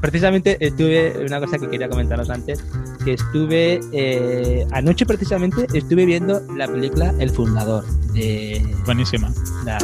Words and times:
precisamente 0.00 0.56
estuve, 0.60 1.24
una 1.24 1.40
cosa 1.40 1.58
que 1.58 1.68
quería 1.68 1.88
comentaros 1.88 2.30
antes, 2.30 2.64
que 3.04 3.14
estuve, 3.14 3.80
eh, 3.92 4.66
anoche 4.72 5.06
precisamente 5.06 5.66
estuve 5.72 6.06
viendo 6.06 6.40
la 6.56 6.66
película 6.66 7.14
El 7.18 7.30
Fundador. 7.30 7.84
De, 8.12 8.62
Buenísima. 8.84 9.32
La 9.64 9.78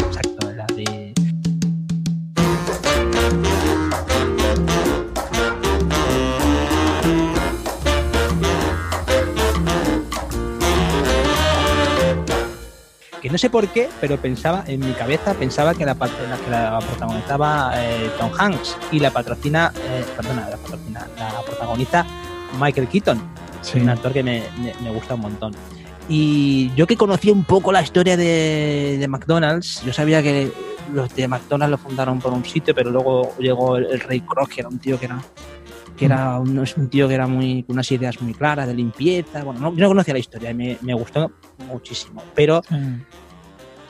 no 13.37 13.39
sé 13.39 13.51
por 13.51 13.69
qué, 13.69 13.91
pero 14.01 14.17
pensaba, 14.17 14.65
en 14.67 14.81
mi 14.81 14.93
cabeza 14.95 15.35
pensaba 15.35 15.75
que 15.75 15.85
la, 15.85 15.95
que 15.95 16.51
la 16.51 16.79
protagonizaba 16.79 17.71
eh, 17.77 18.09
Tom 18.19 18.31
Hanks 18.39 18.79
y 18.93 18.99
la 18.99 19.11
patrocina, 19.11 19.75
eh, 19.77 20.03
perdona, 20.17 20.49
la 20.49 20.57
patrocina, 20.57 21.07
la 21.19 21.43
protagoniza 21.43 22.07
Michael 22.59 22.89
Keaton, 22.89 23.21
Sí. 23.61 23.79
un 23.81 23.91
actor 23.91 24.15
que 24.15 24.23
me, 24.23 24.43
me- 24.59 24.73
me 24.83 24.91
gusta 24.91 25.17
un 25.17 25.21
montón. 25.21 25.53
Y 26.09 26.73
yo 26.77 26.87
que 26.87 26.97
conocía 26.97 27.31
un 27.35 27.45
poco 27.45 27.73
la 27.73 27.83
historia 27.83 28.17
de, 28.17 28.97
de 28.99 29.07
McDonald's, 29.07 29.83
yo 29.85 29.93
sabía 29.93 30.23
que 30.23 30.51
los 30.95 31.15
de 31.15 31.29
McDonald's 31.29 31.73
lo 31.73 31.77
fundaron 31.77 32.19
por 32.21 32.33
un 32.33 32.43
sitio, 32.43 32.75
pero 32.75 32.91
luego 32.91 33.35
llegó 33.39 33.77
el, 33.77 33.85
el 33.85 34.01
Ray 34.01 34.23
Kroc, 34.23 34.49
que 34.49 34.61
era 34.63 34.71
un 34.71 34.79
tío 34.79 34.99
que 34.99 35.05
era 35.05 35.21
que 35.95 36.05
era 36.07 36.39
un, 36.39 36.59
es 36.63 36.77
un 36.77 36.89
tío 36.91 37.09
que 37.09 37.15
era 37.15 37.27
muy 37.27 37.63
con 37.65 37.75
unas 37.75 37.91
ideas 37.91 38.21
muy 38.23 38.33
claras 38.35 38.67
de 38.67 38.75
limpieza. 38.75 39.43
Bueno, 39.45 39.61
no, 39.61 39.75
yo 39.75 39.81
no 39.83 39.89
conocía 39.89 40.13
la 40.15 40.21
historia 40.21 40.51
y 40.51 40.55
me, 40.55 40.79
me 40.81 40.95
gustó 40.95 41.31
muchísimo. 41.71 42.23
Pero 42.35 42.63
Mm. 42.71 42.97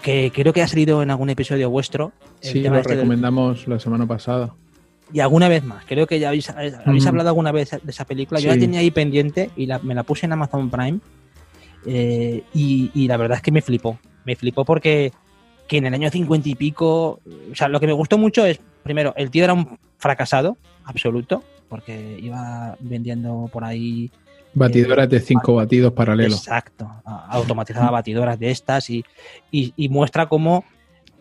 Que 0.07 0.31
creo 0.33 0.53
que 0.53 0.63
ha 0.63 0.69
salido 0.69 1.03
en 1.03 1.11
algún 1.11 1.31
episodio 1.31 1.69
vuestro. 1.69 2.13
Sí, 2.41 2.63
lo 2.63 2.77
este 2.77 2.91
del- 2.91 2.99
recomendamos 3.01 3.67
la 3.67 3.81
semana 3.81 4.07
pasada. 4.07 4.55
y 5.13 5.19
alguna 5.21 5.49
vez 5.49 5.65
más. 5.65 5.85
Creo 5.85 6.07
que 6.07 6.19
ya 6.21 6.29
habéis, 6.29 6.49
habéis 6.51 6.75
Ujú. 6.87 7.09
hablado 7.09 7.29
alguna 7.31 7.51
vez 7.53 7.71
de 7.83 7.91
esa 7.91 8.05
película. 8.05 8.39
Yo 8.41 8.49
la 8.51 8.59
tenía 8.59 8.81
ahí 8.81 8.91
pendiente 8.93 9.51
y 9.57 9.67
la- 9.67 9.79
me 9.81 9.95
la 9.97 10.05
puse 10.05 10.27
en 10.27 10.33
Amazon 10.33 10.71
Prime. 10.71 11.01
eh, 11.89 12.43
y, 12.55 12.91
y 12.95 13.07
la 13.09 13.17
verdad 13.17 13.37
es 13.37 13.43
que 13.43 13.53
me 13.53 13.63
flipó. 13.63 13.99
Me 14.25 14.35
flipó 14.37 14.65
porque 14.65 15.13
que 15.69 15.77
en 15.79 15.87
el 15.87 15.95
año 15.95 16.11
50 16.11 16.49
y 16.49 16.55
pico. 16.55 17.21
O 17.51 17.55
sea, 17.55 17.69
lo 17.69 17.79
que 17.81 17.87
me 17.87 17.93
gustó 17.93 18.17
mucho 18.19 18.45
es, 18.47 18.61
primero, 18.85 19.13
el 19.17 19.31
tío 19.31 19.45
era 19.45 19.53
un 19.55 19.79
fracasado 19.99 20.57
absoluto. 20.85 21.43
Porque 21.69 22.19
iba 22.23 22.77
vendiendo 22.81 23.49
por 23.53 23.65
ahí 23.65 24.11
Batidoras 24.59 25.09
de 25.09 25.21
cinco 25.21 25.55
batidos 25.55 25.93
paralelos. 25.93 26.39
Exacto, 26.39 26.89
a- 27.05 27.27
automatizaba 27.31 27.91
batidoras 27.91 28.39
de 28.39 28.51
estas 28.51 28.89
y, 28.91 29.05
y- 29.51 29.73
y 29.77 29.89
muestra 29.89 30.27
cómo 30.27 30.65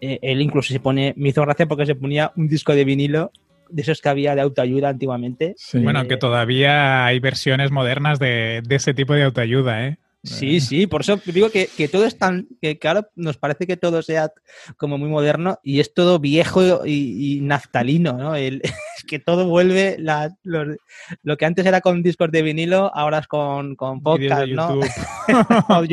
eh, 0.02 0.20
él 0.22 0.42
incluso 0.42 0.72
se 0.74 0.80
pone, 0.80 1.14
me 1.18 1.30
hizo 1.30 1.42
gracia 1.42 1.66
porque 1.68 1.86
se 1.86 1.96
ponía 1.96 2.32
un 2.36 2.48
disco 2.48 2.74
de 2.74 2.86
vinilo 2.86 3.32
de 3.70 3.82
esos 3.82 4.00
que 4.02 4.10
había 4.10 4.36
de 4.36 4.42
autoayuda 4.42 4.90
antiguamente. 4.90 5.54
Sí. 5.58 5.80
Bueno, 5.80 6.08
que 6.08 6.18
todavía 6.18 7.06
hay 7.06 7.20
versiones 7.20 7.72
modernas 7.72 8.20
de, 8.20 8.62
de 8.66 8.76
ese 8.76 8.94
tipo 8.94 9.14
de 9.14 9.24
autoayuda, 9.24 9.88
¿eh? 9.88 9.98
Sí, 10.26 10.60
sí, 10.60 10.88
por 10.88 11.02
eso 11.02 11.20
digo 11.26 11.50
que, 11.50 11.68
que 11.68 11.88
todo 11.88 12.06
es 12.06 12.18
tan, 12.18 12.48
que 12.62 12.78
claro, 12.80 13.08
nos 13.16 13.38
parece 13.38 13.68
que 13.68 13.78
todo 13.78 14.02
sea 14.02 14.32
como 14.78 14.98
muy 14.98 15.10
moderno 15.10 15.60
y 15.64 15.80
es 15.80 15.94
todo 15.94 16.20
viejo 16.20 16.86
y, 16.86 17.38
y 17.38 17.42
naftalino, 17.42 18.14
¿no? 18.14 18.36
El- 18.36 18.62
es 18.98 19.04
que 19.08 19.20
todo 19.20 19.48
vuelve, 19.48 19.96
la- 20.00 20.36
los- 20.44 20.78
lo 21.24 21.38
que 21.38 21.46
antes 21.46 21.66
era 21.66 21.82
con 21.82 22.02
discos 22.04 22.32
de 22.32 22.42
vinilo, 22.42 22.92
ahora 22.96 23.20
es 23.20 23.28
con, 23.28 23.76
con 23.76 24.02
podcast, 24.02 24.48
¿no? 24.48 24.80
O 25.70 25.84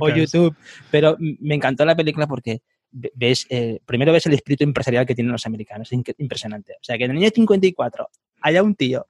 O. 0.00 0.08
YouTube. 0.10 0.54
Pero 0.90 1.16
me 1.18 1.54
encantó 1.54 1.84
la 1.84 1.96
película 1.96 2.26
porque 2.26 2.62
ve- 2.90 3.12
ves, 3.14 3.46
eh, 3.50 3.80
primero 3.86 4.12
ves 4.12 4.26
el 4.26 4.34
espíritu 4.34 4.64
empresarial 4.64 5.06
que 5.06 5.14
tienen 5.14 5.32
los 5.32 5.46
americanos, 5.46 5.90
es 5.92 5.98
impresionante. 6.18 6.74
O 6.74 6.82
sea, 6.84 6.98
que 6.98 7.04
en 7.04 7.12
el 7.12 7.16
año 7.18 7.30
54 7.34 8.08
haya 8.42 8.62
un 8.62 8.74
tío 8.74 9.06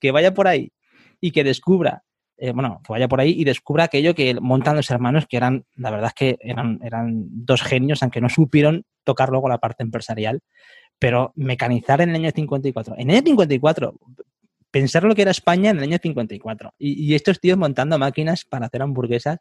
que 0.00 0.10
vaya 0.10 0.32
por 0.34 0.48
ahí 0.48 0.72
y 1.20 1.30
que 1.32 1.44
descubra, 1.44 2.04
eh, 2.38 2.52
bueno, 2.52 2.80
que 2.84 2.92
vaya 2.92 3.08
por 3.08 3.20
ahí 3.20 3.34
y 3.36 3.44
descubra 3.44 3.84
aquello 3.84 4.14
que 4.14 4.34
montan 4.40 4.76
los 4.76 4.90
hermanos, 4.90 5.26
que 5.28 5.36
eran, 5.36 5.64
la 5.76 5.90
verdad 5.90 6.08
es 6.08 6.14
que 6.14 6.38
eran, 6.40 6.78
eran 6.82 7.26
dos 7.28 7.62
genios, 7.62 8.02
aunque 8.02 8.20
no 8.20 8.28
supieron 8.28 8.84
tocar 9.04 9.30
luego 9.30 9.48
la 9.48 9.58
parte 9.58 9.82
empresarial, 9.82 10.40
pero 10.98 11.32
mecanizar 11.34 12.00
en 12.00 12.10
el 12.10 12.16
año 12.16 12.30
54. 12.30 12.94
En 12.98 13.10
el 13.10 13.16
año 13.16 13.26
54, 13.26 13.94
pensar 14.70 15.04
lo 15.04 15.14
que 15.14 15.22
era 15.22 15.30
España 15.30 15.70
en 15.70 15.78
el 15.78 15.84
año 15.84 15.98
54. 16.00 16.74
Y, 16.78 17.04
y 17.04 17.14
estos 17.14 17.40
tíos 17.40 17.58
montando 17.58 17.98
máquinas 17.98 18.44
para 18.44 18.66
hacer 18.66 18.82
hamburguesas. 18.82 19.38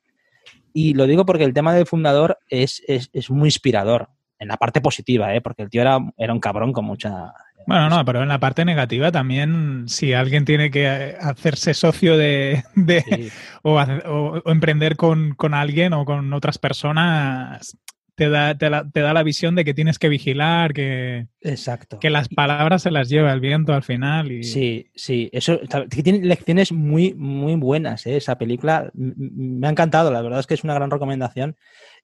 Y 0.73 0.93
lo 0.93 1.05
digo 1.05 1.25
porque 1.25 1.43
el 1.43 1.53
tema 1.53 1.73
del 1.73 1.85
fundador 1.85 2.39
es, 2.49 2.81
es, 2.87 3.09
es 3.13 3.29
muy 3.29 3.47
inspirador. 3.47 4.09
En 4.39 4.49
la 4.49 4.57
parte 4.57 4.81
positiva, 4.81 5.33
¿eh? 5.35 5.41
porque 5.41 5.63
el 5.63 5.69
tío 5.69 5.81
era, 5.81 5.97
era 6.15 6.31
un 6.31 6.39
cabrón 6.39 6.71
con 6.71 6.85
mucha. 6.85 7.33
Bueno, 7.67 7.89
no, 7.89 8.05
pero 8.05 8.23
en 8.23 8.29
la 8.29 8.39
parte 8.39 8.63
negativa 8.63 9.11
también, 9.11 9.83
si 9.89 10.13
alguien 10.13 10.45
tiene 10.45 10.71
que 10.71 11.15
hacerse 11.19 11.73
socio 11.73 12.17
de, 12.17 12.63
de- 12.75 13.01
Sí. 13.01 13.29
o, 13.61 13.73
o- 13.73 14.41
o 14.43 14.51
emprender 14.51 14.95
con, 14.95 15.35
con 15.35 15.53
alguien 15.53 15.91
o 15.93 16.05
con 16.05 16.31
otras 16.33 16.57
personas, 16.57 17.77
te 18.17 18.29
da, 18.29 18.57
te, 18.57 18.69
la- 18.71 18.89
te 18.89 18.99
da 19.01 19.13
la 19.13 19.21
visión 19.21 19.53
de 19.53 19.63
que 19.63 19.75
tienes 19.75 19.99
que 19.99 20.09
vigilar, 20.09 20.73
que, 20.73 21.27
Exacto. 21.41 21.99
que 21.99 22.09
las 22.09 22.27
palabras 22.29 22.81
se 22.81 22.89
las 22.89 23.09
lleva 23.09 23.31
el 23.31 23.39
viento 23.39 23.73
al 23.73 23.83
final. 23.83 24.31
Y, 24.31 24.43
Sí, 24.43 24.89
sí, 24.95 25.29
eso 25.31 25.59
que 25.91 26.01
tiene 26.01 26.25
lecciones 26.25 26.71
muy, 26.71 27.13
muy 27.13 27.55
buenas, 27.55 28.07
¿eh? 28.07 28.17
esa 28.17 28.35
película 28.39 28.89
me 28.95 29.67
ha 29.67 29.69
encantado, 29.69 30.11
la 30.11 30.23
verdad 30.23 30.39
es 30.39 30.47
que 30.47 30.55
es 30.55 30.63
una 30.63 30.73
gran 30.73 30.89
recomendación 30.89 31.55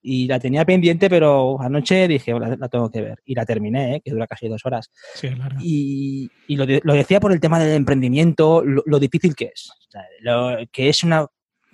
y 0.04 0.28
la 0.28 0.40
tenía 0.40 0.66
pendiente, 0.66 1.10
pero 1.10 1.60
anoche 1.60 2.08
dije, 2.08 2.38
la, 2.40 2.56
la 2.58 2.70
tengo 2.70 2.92
que 2.92 3.02
ver 3.02 3.20
y 3.26 3.34
la 3.34 3.46
terminé, 3.48 3.96
¿eh? 3.96 4.02
que 4.06 4.12
dura 4.12 4.28
casi 4.28 4.48
dos 4.48 4.62
horas. 4.66 4.92
Sí, 5.16 5.30
claro. 5.30 5.56
Y, 5.62 6.30
y 6.48 6.56
lo, 6.58 6.68
de- 6.68 6.82
lo 6.84 6.94
decía 6.94 7.20
por 7.20 7.32
el 7.32 7.40
tema 7.40 7.58
del 7.60 7.74
emprendimiento, 7.76 8.64
lo, 8.64 8.84
lo 8.86 9.00
difícil 9.00 9.36
que 9.36 9.46
es, 9.46 9.72
O 9.88 9.90
sea, 9.92 10.04
lo- 10.22 10.58
que 10.72 10.90
es 10.90 11.04
una, 11.04 11.26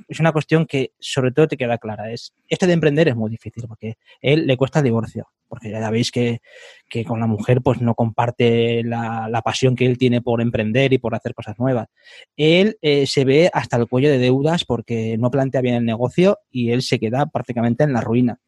es 0.07 0.19
una 0.19 0.31
cuestión 0.31 0.65
que 0.65 0.91
sobre 0.99 1.31
todo 1.31 1.47
te 1.47 1.57
queda 1.57 1.77
clara, 1.77 2.11
es 2.11 2.33
esto 2.47 2.67
de 2.67 2.73
emprender 2.73 3.07
es 3.07 3.15
muy 3.15 3.29
difícil 3.29 3.65
porque 3.67 3.97
él 4.21 4.47
le 4.47 4.57
cuesta 4.57 4.79
el 4.79 4.85
divorcio, 4.85 5.27
porque 5.47 5.69
ya 5.69 5.89
veis 5.89 6.11
que, 6.11 6.41
que 6.89 7.05
con 7.05 7.19
la 7.19 7.27
mujer 7.27 7.61
pues 7.61 7.81
no 7.81 7.95
comparte 7.95 8.83
la, 8.83 9.27
la 9.29 9.41
pasión 9.41 9.75
que 9.75 9.85
él 9.85 9.97
tiene 9.97 10.21
por 10.21 10.41
emprender 10.41 10.93
y 10.93 10.97
por 10.97 11.15
hacer 11.15 11.33
cosas 11.33 11.57
nuevas. 11.59 11.87
Él 12.35 12.77
eh, 12.81 13.05
se 13.07 13.25
ve 13.25 13.49
hasta 13.53 13.77
el 13.77 13.87
cuello 13.87 14.09
de 14.09 14.19
deudas 14.19 14.65
porque 14.65 15.17
no 15.17 15.31
plantea 15.31 15.61
bien 15.61 15.75
el 15.75 15.85
negocio 15.85 16.39
y 16.49 16.71
él 16.71 16.81
se 16.81 16.99
queda 16.99 17.25
prácticamente 17.27 17.83
en 17.83 17.93
la 17.93 18.01
ruina. 18.01 18.39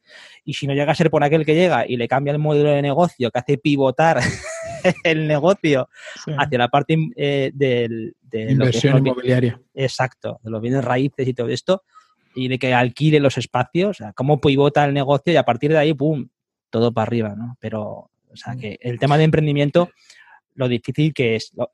Y 0.43 0.53
si 0.53 0.67
no 0.67 0.73
llega 0.73 0.91
a 0.91 0.95
ser 0.95 1.09
por 1.09 1.23
aquel 1.23 1.45
que 1.45 1.55
llega 1.55 1.85
y 1.87 1.97
le 1.97 2.07
cambia 2.07 2.33
el 2.33 2.39
modelo 2.39 2.69
de 2.69 2.81
negocio 2.81 3.31
que 3.31 3.39
hace 3.39 3.57
pivotar 3.57 4.19
el 5.03 5.27
negocio 5.27 5.89
Sí. 6.23 6.31
hacia 6.37 6.57
la 6.57 6.67
parte 6.69 6.97
eh, 7.15 7.51
del, 7.53 8.15
de 8.21 8.51
Inversión 8.51 8.93
los 8.93 9.01
inmobiliaria. 9.01 9.59
Exacto, 9.73 10.39
de 10.43 10.49
los 10.49 10.61
bienes 10.61 10.83
raíces 10.83 11.27
y 11.27 11.33
todo 11.33 11.47
esto, 11.49 11.83
y 12.35 12.47
de 12.47 12.57
que 12.59 12.73
alquile 12.73 13.19
los 13.19 13.37
espacios, 13.37 13.89
o 13.89 13.93
sea, 13.93 14.13
cómo 14.13 14.39
pivota 14.39 14.85
el 14.85 14.93
negocio 14.93 15.33
y 15.33 15.35
a 15.37 15.43
partir 15.43 15.71
de 15.71 15.77
ahí, 15.79 15.93
¡pum!, 15.93 16.27
todo 16.69 16.93
para 16.93 17.03
arriba, 17.07 17.35
¿no? 17.35 17.57
Pero, 17.59 17.83
o 17.83 18.35
sea, 18.35 18.55
que 18.55 18.77
el 18.81 18.97
tema 18.99 19.17
de 19.17 19.25
emprendimiento, 19.25 19.89
lo 20.55 20.67
difícil 20.69 21.13
que 21.13 21.35
es. 21.35 21.51
Lo- 21.55 21.69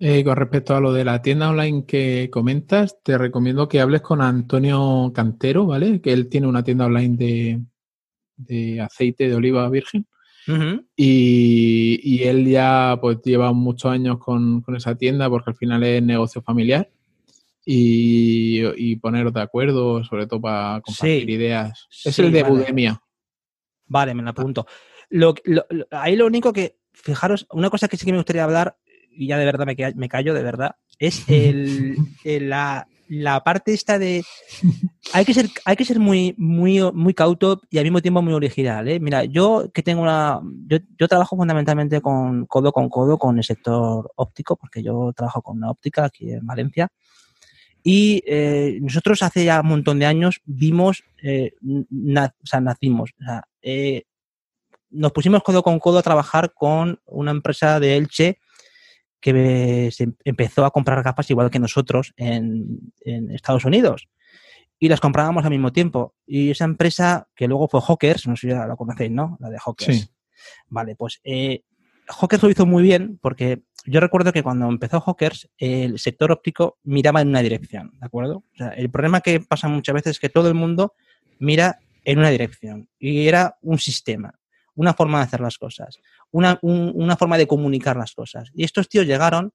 Eh, 0.00 0.24
con 0.24 0.36
respecto 0.36 0.74
a 0.74 0.80
lo 0.80 0.92
de 0.92 1.04
la 1.04 1.22
tienda 1.22 1.48
online 1.50 1.86
que 1.86 2.28
comentas, 2.30 2.98
te 3.02 3.16
recomiendo 3.16 3.68
que 3.68 3.80
hables 3.80 4.00
con 4.02 4.20
Antonio 4.20 5.12
Cantero, 5.14 5.66
¿vale? 5.66 6.00
Que 6.00 6.12
él 6.12 6.28
tiene 6.28 6.48
una 6.48 6.64
tienda 6.64 6.86
online 6.86 7.16
de, 7.16 7.60
de 8.36 8.80
aceite 8.80 9.28
de 9.28 9.34
oliva 9.36 9.68
virgen. 9.70 10.04
Y, 10.96 12.00
y 12.02 12.22
él 12.24 12.46
ya 12.46 12.98
pues 13.00 13.18
lleva 13.24 13.52
muchos 13.52 13.90
años 13.90 14.18
con, 14.18 14.60
con 14.60 14.76
esa 14.76 14.94
tienda 14.94 15.28
porque 15.30 15.50
al 15.50 15.56
final 15.56 15.82
es 15.84 16.02
negocio 16.02 16.42
familiar 16.42 16.90
y, 17.64 18.62
y 18.76 18.96
poneros 18.96 19.32
de 19.32 19.40
acuerdo, 19.40 20.04
sobre 20.04 20.26
todo 20.26 20.40
para 20.40 20.80
compartir 20.82 21.26
Sí. 21.26 21.32
ideas. 21.32 21.86
Es 22.04 22.14
Sí, 22.16 22.22
el 22.22 22.32
de 22.32 22.42
vale. 22.42 22.54
Budemia. 22.54 23.00
Vale, 23.86 24.14
me 24.14 24.22
lo 24.22 24.30
apunto. 24.30 24.66
Lo, 25.10 25.34
lo- 25.44 25.66
lo- 25.70 25.86
ahí 25.90 26.16
lo 26.16 26.26
único 26.26 26.52
que, 26.52 26.76
fijaros, 26.92 27.46
una 27.50 27.70
cosa 27.70 27.88
que 27.88 27.96
sí 27.96 28.04
que 28.06 28.12
me 28.12 28.18
gustaría 28.18 28.44
hablar, 28.44 28.76
y 29.10 29.28
ya 29.28 29.38
de 29.38 29.44
verdad 29.44 29.66
me, 29.66 29.76
me 29.94 30.08
callo, 30.08 30.34
de 30.34 30.42
verdad, 30.42 30.76
es 30.98 31.24
el, 31.28 31.96
el- 32.24 32.48
la, 32.50 32.86
la 33.22 33.42
parte 33.42 33.72
esta 33.72 33.98
de... 33.98 34.24
Hay 35.12 35.24
que 35.24 35.34
ser, 35.34 35.48
hay 35.64 35.76
que 35.76 35.84
ser 35.84 36.00
muy, 36.00 36.34
muy, 36.38 36.80
muy 36.92 37.14
cauto 37.14 37.60
y 37.70 37.78
al 37.78 37.84
mismo 37.84 38.00
tiempo 38.00 38.22
muy 38.22 38.32
original. 38.32 38.88
¿eh? 38.88 38.98
Mira, 38.98 39.24
yo 39.24 39.70
que 39.72 39.82
tengo 39.82 40.02
una... 40.02 40.40
Yo, 40.66 41.08
trabajo 41.08 41.36
fundamentalmente 41.36 42.00
con 42.00 42.46
codo 42.46 42.72
con 42.72 42.88
codo 42.88 43.18
con 43.18 43.38
el 43.38 43.44
sector 43.44 44.10
óptico, 44.16 44.56
porque 44.56 44.82
yo 44.82 45.12
trabajo 45.14 45.42
con 45.42 45.58
una 45.58 45.70
óptica 45.70 46.06
aquí 46.06 46.32
en 46.32 46.46
Valencia. 46.46 46.88
Y 47.82 48.22
eh, 48.26 48.78
nosotros 48.80 49.22
hace 49.22 49.44
ya 49.44 49.60
un 49.60 49.68
montón 49.68 49.98
de 49.98 50.06
años 50.06 50.40
vimos, 50.46 51.04
eh, 51.22 51.52
o 51.62 52.46
sea, 52.46 52.60
nacimos, 52.60 53.10
nos 54.90 55.12
pusimos 55.12 55.42
codo 55.42 55.62
con 55.62 55.78
codo 55.78 55.98
a 55.98 56.02
trabajar 56.02 56.54
con 56.54 56.98
una 57.04 57.30
empresa 57.30 57.78
de 57.78 57.96
Elche 57.96 58.38
que 59.24 59.88
se 59.90 60.12
empezó 60.22 60.66
a 60.66 60.70
comprar 60.70 61.02
gafas 61.02 61.30
igual 61.30 61.50
que 61.50 61.58
nosotros 61.58 62.12
en, 62.18 62.92
en 63.06 63.30
Estados 63.30 63.64
Unidos. 63.64 64.06
Y 64.78 64.90
las 64.90 65.00
comprábamos 65.00 65.44
al 65.44 65.50
mismo 65.50 65.72
tiempo. 65.72 66.14
Y 66.26 66.50
esa 66.50 66.66
empresa, 66.66 67.26
que 67.34 67.48
luego 67.48 67.66
fue 67.66 67.80
Hawkers, 67.80 68.26
no 68.26 68.36
sé 68.36 68.42
si 68.42 68.48
ya 68.48 68.66
la 68.66 68.76
conocéis, 68.76 69.10
¿no? 69.10 69.38
La 69.40 69.48
de 69.48 69.58
Hawkers. 69.58 69.96
Sí. 69.96 70.08
Vale, 70.68 70.94
pues 70.94 71.22
eh, 71.24 71.62
Hawkers 72.06 72.42
lo 72.42 72.50
hizo 72.50 72.66
muy 72.66 72.82
bien 72.82 73.18
porque 73.22 73.62
yo 73.86 73.98
recuerdo 73.98 74.30
que 74.30 74.42
cuando 74.42 74.68
empezó 74.68 75.00
Hawkers, 75.00 75.48
el 75.56 75.98
sector 75.98 76.30
óptico 76.30 76.76
miraba 76.82 77.22
en 77.22 77.28
una 77.28 77.40
dirección, 77.40 77.92
¿de 77.98 78.04
acuerdo? 78.04 78.44
O 78.52 78.56
sea, 78.58 78.68
el 78.68 78.90
problema 78.90 79.22
que 79.22 79.40
pasa 79.40 79.68
muchas 79.68 79.94
veces 79.94 80.10
es 80.10 80.20
que 80.20 80.28
todo 80.28 80.48
el 80.48 80.54
mundo 80.54 80.92
mira 81.38 81.78
en 82.04 82.18
una 82.18 82.28
dirección 82.28 82.90
y 82.98 83.26
era 83.26 83.56
un 83.62 83.78
sistema, 83.78 84.38
una 84.76 84.94
forma 84.94 85.18
de 85.18 85.24
hacer 85.24 85.40
las 85.40 85.58
cosas, 85.58 85.98
una, 86.30 86.58
un- 86.62 86.92
una 86.94 87.16
forma 87.16 87.38
de 87.38 87.46
comunicar 87.46 87.96
las 87.96 88.12
cosas. 88.12 88.50
Y 88.54 88.64
estos 88.64 88.88
tíos 88.88 89.06
llegaron 89.06 89.52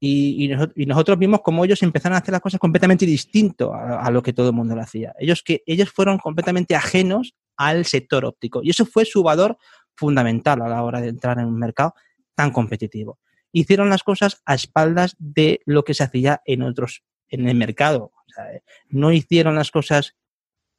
y, 0.00 0.44
y 0.44 0.48
noso- 0.48 0.72
y 0.76 0.86
nosotros 0.86 1.18
vimos 1.18 1.40
cómo 1.42 1.64
ellos 1.64 1.82
empezaron 1.82 2.16
a 2.16 2.18
hacer 2.18 2.32
las 2.32 2.40
cosas 2.40 2.60
completamente 2.60 3.06
distinto 3.06 3.72
a, 3.74 4.10
lo 4.10 4.22
que 4.22 4.32
todo 4.32 4.48
el 4.48 4.54
mundo 4.54 4.74
lo 4.74 4.82
hacía. 4.82 5.14
Ellos, 5.18 5.42
que, 5.42 5.62
ellos 5.66 5.90
fueron 5.90 6.18
completamente 6.18 6.74
ajenos 6.74 7.34
al 7.56 7.84
sector 7.86 8.24
óptico 8.24 8.60
y 8.62 8.70
eso 8.70 8.84
fue 8.84 9.04
su 9.04 9.22
valor 9.22 9.56
fundamental 9.94 10.60
a 10.62 10.68
la 10.68 10.82
hora 10.82 11.00
de 11.00 11.08
entrar 11.08 11.38
en 11.38 11.46
un 11.46 11.58
mercado 11.58 11.94
tan 12.34 12.50
competitivo. 12.50 13.18
Hicieron 13.52 13.88
las 13.88 14.02
cosas 14.02 14.42
a 14.44 14.54
espaldas 14.54 15.14
de 15.18 15.60
lo 15.64 15.84
que 15.84 15.94
se 15.94 16.02
hacía 16.02 16.42
en 16.44 16.62
otros, 16.62 17.04
en 17.28 17.48
el 17.48 17.56
mercado. 17.56 18.10
Eh, 18.52 18.60
no 18.88 19.12
hicieron 19.12 19.54
las 19.54 19.70
cosas 19.70 20.16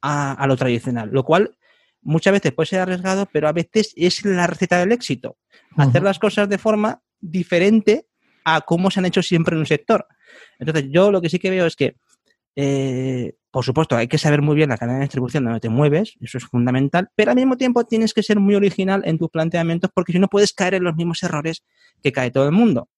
a 0.02 0.46
lo 0.46 0.56
tradicional, 0.56 1.08
lo 1.10 1.24
cual 1.24 1.56
muchas 2.06 2.32
veces 2.32 2.52
puede 2.52 2.68
ser 2.68 2.80
arriesgado, 2.80 3.26
pero 3.32 3.48
a 3.48 3.52
veces 3.52 3.92
es 3.96 4.24
la 4.24 4.46
receta 4.46 4.78
del 4.78 4.92
éxito. 4.92 5.36
Hacer 5.76 6.02
las 6.02 6.18
cosas 6.18 6.48
de 6.48 6.56
forma 6.56 7.02
diferente 7.20 8.06
a 8.44 8.60
cómo 8.60 8.90
se 8.90 9.00
han 9.00 9.06
hecho 9.06 9.22
siempre 9.22 9.54
en 9.54 9.60
un 9.60 9.66
sector. 9.66 10.06
Entonces, 10.58 10.86
yo 10.90 11.10
lo 11.10 11.20
que 11.20 11.28
sí 11.28 11.38
que 11.38 11.50
veo 11.50 11.66
es 11.66 11.74
que, 11.74 11.96
eh, 12.54 13.34
por 13.50 13.64
supuesto, 13.64 13.96
hay 13.96 14.06
que 14.06 14.18
saber 14.18 14.40
muy 14.40 14.54
bien 14.54 14.68
la 14.68 14.78
cadena 14.78 14.98
de 14.98 15.04
distribución 15.04 15.44
donde 15.44 15.60
te 15.60 15.68
mueves, 15.68 16.14
eso 16.20 16.38
es 16.38 16.44
fundamental, 16.44 17.10
pero 17.16 17.32
al 17.32 17.36
mismo 17.36 17.56
tiempo 17.56 17.84
tienes 17.84 18.14
que 18.14 18.22
ser 18.22 18.38
muy 18.38 18.54
original 18.54 19.02
en 19.04 19.18
tus 19.18 19.28
planteamientos 19.28 19.90
porque 19.92 20.12
si 20.12 20.18
no 20.18 20.28
puedes 20.28 20.52
caer 20.52 20.74
en 20.74 20.84
los 20.84 20.94
mismos 20.94 21.22
errores 21.22 21.64
que 22.02 22.12
cae 22.12 22.30
todo 22.30 22.46
el 22.46 22.52
mundo. 22.52 22.88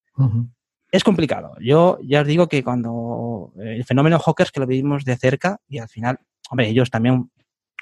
Es 0.90 1.04
complicado. 1.04 1.54
Yo 1.60 1.98
ya 2.02 2.22
os 2.22 2.26
digo 2.26 2.48
que 2.48 2.62
cuando 2.62 3.52
el 3.56 3.84
fenómeno 3.84 4.18
Hawkers 4.18 4.50
que 4.50 4.60
lo 4.60 4.66
vivimos 4.66 5.04
de 5.04 5.16
cerca 5.16 5.60
y 5.68 5.78
al 5.78 5.88
final, 5.88 6.18
hombre, 6.50 6.68
ellos 6.68 6.90
también 6.90 7.30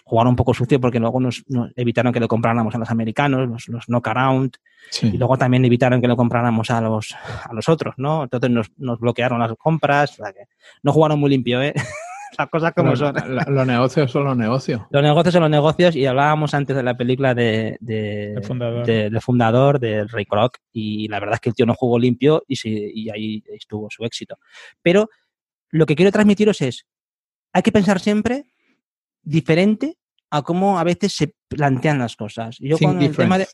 jugaron 0.08 0.30
un 0.30 0.36
poco 0.36 0.54
sucio 0.54 0.80
porque 0.80 1.00
luego 1.00 1.18
nos, 1.20 1.42
nos 1.48 1.70
evitaron 1.74 2.12
que 2.12 2.20
lo 2.20 2.28
compráramos 2.28 2.74
a 2.74 2.78
los 2.78 2.90
americanos, 2.90 3.48
los, 3.48 3.68
los 3.68 3.88
knockaround, 3.88 4.54
Sí. 4.88 5.08
y 5.12 5.18
luego 5.18 5.36
también 5.36 5.64
evitaron 5.64 6.00
que 6.00 6.06
lo 6.06 6.16
compráramos 6.16 6.70
a 6.70 6.80
los, 6.80 7.12
a 7.44 7.52
los 7.52 7.68
otros, 7.68 7.94
¿no? 7.98 8.22
Entonces 8.22 8.50
nos, 8.50 8.70
nos 8.76 9.00
bloquearon 9.00 9.40
las 9.40 9.52
compras, 9.58 10.12
o 10.12 10.22
sea 10.22 10.32
que 10.32 10.44
no 10.84 10.92
jugaron 10.92 11.18
muy 11.18 11.28
limpio, 11.30 11.60
¿eh? 11.60 11.74
Las 12.38 12.48
cosas 12.50 12.72
como 12.74 12.94
son. 12.96 13.14
la- 13.14 13.46
los 13.48 13.66
negocios 13.66 14.10
son 14.10 14.24
los 14.24 14.36
negocios. 14.36 14.82
Los 14.90 15.02
negocios 15.02 15.32
son 15.32 15.42
los 15.42 15.50
negocios 15.50 15.96
y 15.96 16.04
hablábamos 16.06 16.52
antes 16.54 16.76
de 16.76 16.82
la 16.82 16.94
película 16.96 17.34
de, 17.34 17.78
de, 17.80 18.34
El 18.34 18.42
fundador. 18.44 18.84
de- 18.86 19.08
del 19.10 19.20
fundador, 19.22 19.78
del 19.80 20.08
Ray 20.08 20.26
Kroc, 20.26 20.58
y 20.70 21.08
la 21.08 21.18
verdad 21.18 21.34
es 21.36 21.40
que 21.40 21.48
el 21.48 21.54
tío 21.54 21.64
no 21.66 21.74
jugó 21.74 21.98
limpio 21.98 22.42
y, 22.46 22.56
sí- 22.56 22.90
y 22.94 23.08
ahí 23.10 23.42
estuvo 23.48 23.88
su 23.90 24.04
éxito. 24.04 24.38
Pero 24.82 25.08
lo 25.70 25.86
que 25.86 25.96
quiero 25.96 26.12
transmitiros 26.12 26.60
es, 26.60 26.84
hay 27.54 27.62
que 27.62 27.72
pensar 27.72 28.00
siempre 28.00 28.44
diferente 29.26 29.98
a 30.30 30.42
cómo 30.42 30.78
a 30.78 30.84
veces 30.84 31.12
se 31.12 31.34
plantean 31.48 31.98
las 31.98 32.16
cosas. 32.16 32.56
Y 32.60 32.68
Yo 32.70 32.76
Think 32.78 32.92
con 32.92 33.02
el 33.02 33.16
tema 33.16 33.38
de... 33.38 33.46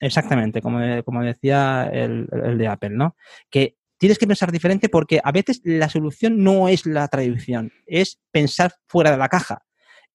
Exactamente, 0.00 0.60
como, 0.60 0.80
como 1.04 1.22
decía 1.22 1.88
el, 1.92 2.26
el 2.32 2.58
de 2.58 2.66
Apple, 2.66 2.90
¿no? 2.90 3.16
Que 3.50 3.76
tienes 3.98 4.18
que 4.18 4.26
pensar 4.26 4.50
diferente 4.50 4.88
porque 4.88 5.20
a 5.22 5.30
veces 5.30 5.60
la 5.62 5.88
solución 5.88 6.42
no 6.42 6.68
es 6.68 6.86
la 6.86 7.06
tradición, 7.08 7.70
es 7.86 8.18
pensar 8.30 8.72
fuera 8.86 9.10
de 9.10 9.18
la 9.18 9.28
caja. 9.28 9.62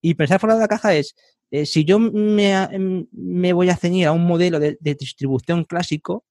Y 0.02 0.16
pensar 0.16 0.40
fuera 0.40 0.56
de 0.56 0.62
la 0.62 0.68
caja 0.68 0.96
es, 0.96 1.16
eh, 1.52 1.66
si 1.66 1.86
yo 1.86 2.00
me, 2.00 3.08
me 3.12 3.54
voy 3.54 3.70
a 3.70 3.78
ceñir 3.78 4.08
a 4.08 4.12
un 4.12 4.26
modelo 4.26 4.60
de, 4.60 4.78
de 4.80 4.96
distribución 4.96 5.64
clásico, 5.66 6.26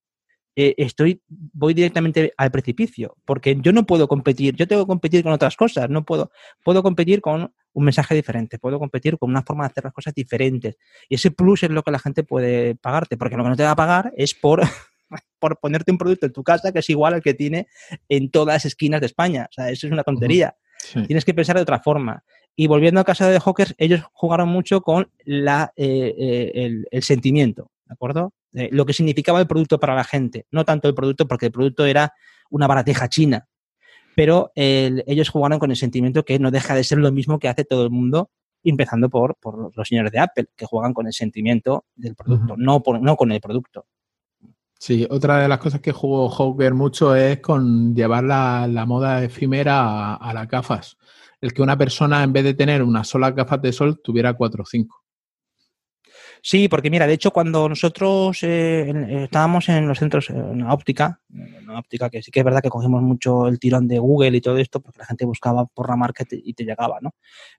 eh, 0.57 0.75
estoy, 0.77 1.21
voy 1.29 1.75
directamente 1.75 2.33
al 2.37 2.51
precipicio, 2.51 3.17
porque 3.25 3.57
yo 3.61 3.73
no 3.73 3.87
puedo 3.87 4.07
competir, 4.07 4.55
yo 4.55 4.69
tengo 4.69 4.85
que 4.85 4.89
competir 4.89 5.23
con 5.23 5.33
otras 5.33 5.57
cosas, 5.57 5.91
no 5.91 6.05
puedo, 6.05 6.31
puedo 6.63 6.83
competir 6.83 7.21
con 7.21 7.53
un 7.75 7.85
mensaje 7.85 8.15
diferente, 8.15 8.59
puedo 8.59 8.79
competir 8.79 9.19
con 9.19 9.31
una 9.31 9.43
forma 9.43 9.65
de 9.65 9.73
hacer 9.73 9.85
las 9.85 9.93
cosas 9.93 10.15
diferentes. 10.15 10.77
Y 11.09 11.17
ese 11.17 11.31
plus 11.31 11.65
es 11.65 11.71
lo 11.71 11.83
que 11.83 11.91
la 11.91 11.99
gente 11.99 12.25
puede 12.25 12.77
pagarte, 12.77 13.17
porque 13.17 13.37
lo 13.37 13.45
que 13.45 13.51
no 13.51 13.57
te 13.57 13.65
va 13.65 13.73
a 13.73 13.77
pagar 13.77 14.13
es 14.17 14.35
por, 14.35 14.63
por 15.39 15.59
ponerte 15.59 15.93
un 15.93 15.99
producto 15.99 16.27
en 16.27 16.33
tu 16.33 16.43
casa 16.43 16.73
que 16.73 16.79
es 16.79 16.91
igual 16.91 17.15
al 17.15 17.23
que 17.23 17.35
tiene 17.35 17.69
en 18.09 18.31
todas 18.31 18.55
las 18.55 18.65
esquinas 18.65 19.01
de 19.01 19.07
España. 19.07 19.47
O 19.51 19.53
sea, 19.53 19.71
eso 19.71 19.87
es 19.87 19.93
una 19.93 20.05
tontería. 20.05 20.57
Sí. 20.79 21.07
Tienes 21.07 21.25
que 21.25 21.35
pensar 21.35 21.57
de 21.57 21.63
otra 21.63 21.81
forma. 21.81 22.25
Y 22.57 22.67
volviendo 22.69 23.01
al 23.01 23.07
caso 23.07 23.27
de 23.27 23.41
Hawkers, 23.41 23.75
ellos 23.79 24.03
jugaron 24.13 24.49
mucho 24.49 24.81
con 24.81 25.11
la, 25.25 25.73
eh, 25.77 26.15
eh, 26.17 26.53
el, 26.55 26.87
el 26.91 27.03
sentimiento, 27.03 27.73
¿de 27.87 27.95
acuerdo? 27.95 28.33
Eh, 28.55 28.69
lo 28.71 28.87
que 28.87 28.93
significaba 28.93 29.41
el 29.41 29.49
producto 29.49 29.81
para 29.81 29.97
la 29.97 30.05
gente. 30.05 30.47
No 30.53 30.65
tanto 30.65 30.89
el 30.89 30.95
producto, 30.95 31.27
porque 31.27 31.47
el 31.47 31.53
producto 31.53 31.85
era 31.85 32.13
una 32.51 32.67
barateja 32.69 33.09
china. 33.09 33.49
Pero 34.17 34.53
el- 34.55 35.03
ellos 35.07 35.29
jugaron 35.29 35.59
con 35.59 35.71
el 35.71 35.77
sentimiento 35.77 36.25
que 36.25 36.39
no 36.39 36.51
deja 36.51 36.75
de 36.75 36.85
ser 36.85 36.99
lo 36.99 37.11
mismo 37.13 37.39
que 37.39 37.49
hace 37.49 37.65
todo 37.65 37.85
el 37.85 37.91
mundo, 37.91 38.31
empezando 38.63 39.11
por, 39.11 39.37
por 39.37 39.77
los 39.77 39.89
señores 39.89 40.13
de 40.13 40.21
Apple, 40.21 40.47
que 40.57 40.67
juegan 40.67 40.95
con 40.95 41.07
el 41.07 41.13
sentimiento 41.13 41.85
del 41.95 42.15
producto, 42.15 42.55
no, 42.57 42.83
por, 42.83 43.01
no 43.01 43.17
con 43.17 43.31
el 43.33 43.41
producto. 43.41 43.87
Sí, 44.79 45.07
otra 45.09 45.39
de 45.39 45.49
las 45.49 45.59
cosas 45.59 45.81
que 45.81 45.93
jugó 45.93 46.29
Hawker 46.29 46.75
mucho 46.75 47.15
es 47.15 47.41
con 47.41 47.95
llevar 47.95 48.25
la, 48.25 48.67
la 48.67 48.85
moda 48.85 49.23
efímera 49.25 49.81
a, 49.81 50.15
a 50.17 50.35
las 50.35 50.49
gafas. 50.49 50.97
El 51.41 51.53
que 51.53 51.63
una 51.63 51.77
persona, 51.77 52.23
en 52.23 52.33
vez 52.33 52.45
de 52.45 52.55
tener 52.55 52.83
una 52.83 53.05
sola 53.05 53.31
gafas 53.31 53.63
de 53.63 53.73
sol, 53.73 54.01
tuviera 54.03 54.35
cuatro 54.35 54.63
o 54.63 54.67
cinco. 54.67 55.04
Sí, 56.47 56.69
porque 56.69 56.91
mira, 56.91 57.07
de 57.07 57.15
hecho, 57.15 57.31
cuando 57.31 57.71
nosotros 57.71 58.43
eh, 58.43 58.91
eh, 58.91 59.25
estábamos 59.25 59.67
en 59.71 59.89
los 59.89 59.99
centros, 59.99 60.29
eh, 60.29 60.35
en 60.35 60.59
la 60.59 60.75
óptica, 60.75 61.19
en 61.33 61.67
la 61.67 61.79
óptica 61.79 62.11
que 62.11 62.21
sí 62.23 62.31
que 62.31 62.41
es 62.41 62.45
verdad 62.45 62.61
que 62.61 62.69
cogimos 62.69 63.01
mucho 63.01 63.49
el 63.49 63.59
tirón 63.59 63.89
de 63.89 63.99
Google 63.99 64.37
y 64.37 64.43
todo 64.43 64.59
esto, 64.59 64.81
porque 64.81 64.99
la 64.99 65.07
gente 65.07 65.25
buscaba 65.25 65.65
por 65.65 65.89
la 65.89 65.97
marca 65.97 66.23
y 66.31 66.53
te, 66.53 66.65
llegaba, 66.65 66.99
¿no? 67.01 67.15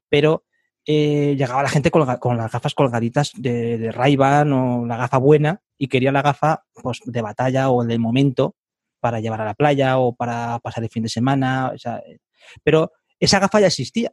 Pero 0.07 0.45
eh, 0.85 1.35
llegaba 1.35 1.63
la 1.63 1.69
gente 1.69 1.89
con 1.89 2.37
las 2.37 2.51
gafas 2.51 2.75
colgaditas 2.75 3.31
de, 3.35 3.79
de 3.79 3.91
Ray-Ban 3.91 4.53
o 4.53 4.85
la 4.85 4.97
gafa 4.97 5.17
buena 5.17 5.61
y 5.79 5.87
quería 5.87 6.11
la 6.11 6.21
gafa 6.21 6.63
pues, 6.83 6.99
de 7.05 7.21
batalla 7.23 7.71
o 7.71 7.83
de 7.83 7.97
momento 7.97 8.55
para 8.99 9.19
llevar 9.19 9.41
a 9.41 9.45
la 9.45 9.55
playa 9.55 9.97
o 9.97 10.13
para 10.13 10.59
pasar 10.59 10.83
el 10.83 10.91
fin 10.91 11.01
de 11.01 11.09
semana. 11.09 11.71
o 11.73 11.77
sea, 11.79 12.03
eh, 12.05 12.19
pero 12.63 12.91
esa 13.19 13.39
gafa 13.39 13.61
ya 13.61 13.67
existía. 13.67 14.11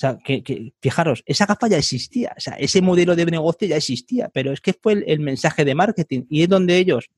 O 0.00 0.06
sea, 0.08 0.18
que, 0.24 0.42
que, 0.42 0.72
fijaros, 0.80 1.22
esa 1.26 1.44
gafa 1.44 1.68
ya 1.68 1.76
existía, 1.76 2.32
o 2.34 2.40
sea, 2.40 2.54
ese 2.54 2.80
modelo 2.80 3.14
de 3.14 3.26
negocio 3.26 3.68
ya 3.68 3.76
existía, 3.76 4.30
pero 4.32 4.50
es 4.50 4.62
que 4.62 4.72
fue 4.72 4.94
el, 4.94 5.04
el 5.06 5.20
mensaje 5.20 5.62
de 5.62 5.74
marketing 5.74 6.22
y 6.30 6.42
es 6.42 6.48
donde 6.48 6.78
ellos, 6.78 7.10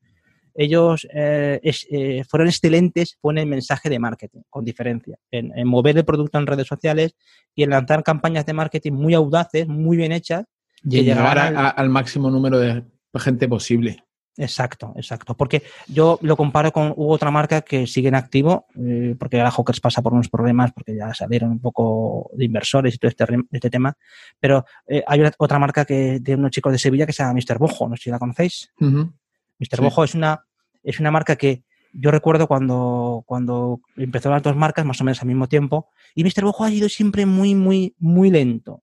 ellos 0.53 1.07
eh, 1.15 1.61
es, 1.63 1.87
eh, 1.93 2.25
fueron 2.29 2.49
excelentes, 2.49 3.19
en 3.23 3.39
el 3.39 3.47
mensaje 3.47 3.89
de 3.89 4.01
marketing, 4.01 4.41
con 4.51 4.65
diferencia, 4.65 5.17
en, 5.31 5.57
en, 5.57 5.69
mover 5.69 5.97
el 5.97 6.05
producto 6.05 6.39
en 6.39 6.47
redes 6.49 6.67
sociales 6.67 7.15
y 7.55 7.63
en 7.63 7.71
lanzar 7.71 8.03
campañas 8.03 8.47
de 8.47 8.53
marketing 8.53 8.95
muy 8.95 9.15
audaces, 9.15 9.69
muy 9.69 9.97
bien 9.97 10.11
hechas. 10.11 10.45
Y 10.83 11.03
llegar 11.03 11.39
a, 11.39 11.47
a, 11.51 11.69
al 11.69 11.89
máximo 11.89 12.33
número 12.33 12.59
de 12.59 12.83
gente 13.15 13.47
posible. 13.47 14.03
Exacto, 14.37 14.95
exacto. 14.97 15.35
Porque 15.35 15.63
yo 15.89 16.19
lo 16.23 16.37
comparo 16.37 16.73
con 16.73 16.95
hubo 16.97 17.13
otra 17.13 17.31
marca 17.31 17.61
que 17.61 17.87
sigue 17.87 18.09
en 18.09 18.15
activo, 18.15 18.67
eh, 18.77 19.15
porque 19.19 19.39
ahora 19.39 19.51
Hawkers 19.51 19.81
pasa 19.81 20.01
por 20.01 20.15
unos 20.15 20.29
problemas, 20.31 20.73
porque 20.73 20.97
ya 20.97 21.13
salieron 21.13 21.51
un 21.51 21.61
poco 21.61 22.31
de 22.35 22.47
inversores 22.47 22.95
y 22.95 22.99
todo 22.99 23.11
este, 23.11 23.25
este 23.51 23.71
tema. 23.71 23.95
Pero 24.41 24.65
eh, 24.87 25.05
hay 25.07 25.21
una, 25.21 25.33
otra 25.37 25.59
marca 25.59 25.85
que 25.85 26.19
de 26.21 26.35
unos 26.35 26.51
chicos 26.51 26.73
de 26.73 26.79
Sevilla 26.79 27.05
que 27.05 27.13
se 27.13 27.23
llama 27.23 27.39
Mr. 27.41 27.59
Bojo, 27.59 27.89
no 27.89 27.97
sé 27.97 28.05
si 28.05 28.11
la 28.11 28.19
conocéis. 28.19 28.73
Uh 28.81 28.87
-huh. 28.87 29.13
Mr. 29.59 29.77
Sí. 29.77 29.83
Bojo 29.83 30.05
es 30.05 30.15
una, 30.15 30.45
es 30.83 30.99
una 30.99 31.11
marca 31.11 31.37
que 31.37 31.63
yo 31.93 32.11
recuerdo 32.11 32.49
cuando, 32.49 33.23
cuando 33.27 33.81
empezó 33.97 34.31
las 34.31 34.43
dos 34.43 34.57
marcas, 34.57 34.87
más 34.87 35.01
o 35.03 35.05
menos 35.05 35.21
al 35.21 35.29
mismo 35.29 35.47
tiempo, 35.47 35.91
y 36.15 36.25
Mr. 36.25 36.45
Bojo 36.45 36.65
ha 36.65 36.71
ido 36.71 36.89
siempre 36.89 37.27
muy, 37.27 37.55
muy, 37.55 37.95
muy 37.99 38.31
lento 38.31 38.83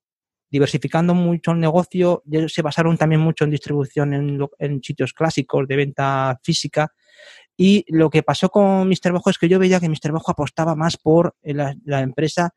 diversificando 0.50 1.13
mucho 1.13 1.51
el 1.51 1.60
negocio, 1.60 2.24
se 2.48 2.62
basaron 2.62 2.98
también 2.98 3.22
mucho 3.22 3.44
en 3.44 3.51
distribución 3.51 4.13
en, 4.58 4.84
sitios 4.84 5.13
clásicos 5.13 5.68
de 5.68 5.75
venta 5.75 6.39
física. 6.44 6.94
Y 7.56 7.86
lo 7.89 8.10
que 8.10 8.24
pasó 8.24 8.50
con 8.50 8.88
Mr. 8.88 9.12
Bojo 9.12 9.29
es 9.29 9.38
que 9.38 9.50
yo 9.50 9.60
veía 9.60 9.79
que 9.79 9.89
Mr. 9.89 10.12
Bojo 10.12 10.32
apostaba 10.32 10.75
más 10.75 10.98
por 10.98 11.36
la, 11.44 11.75
la 11.84 12.01
empresa, 12.01 12.53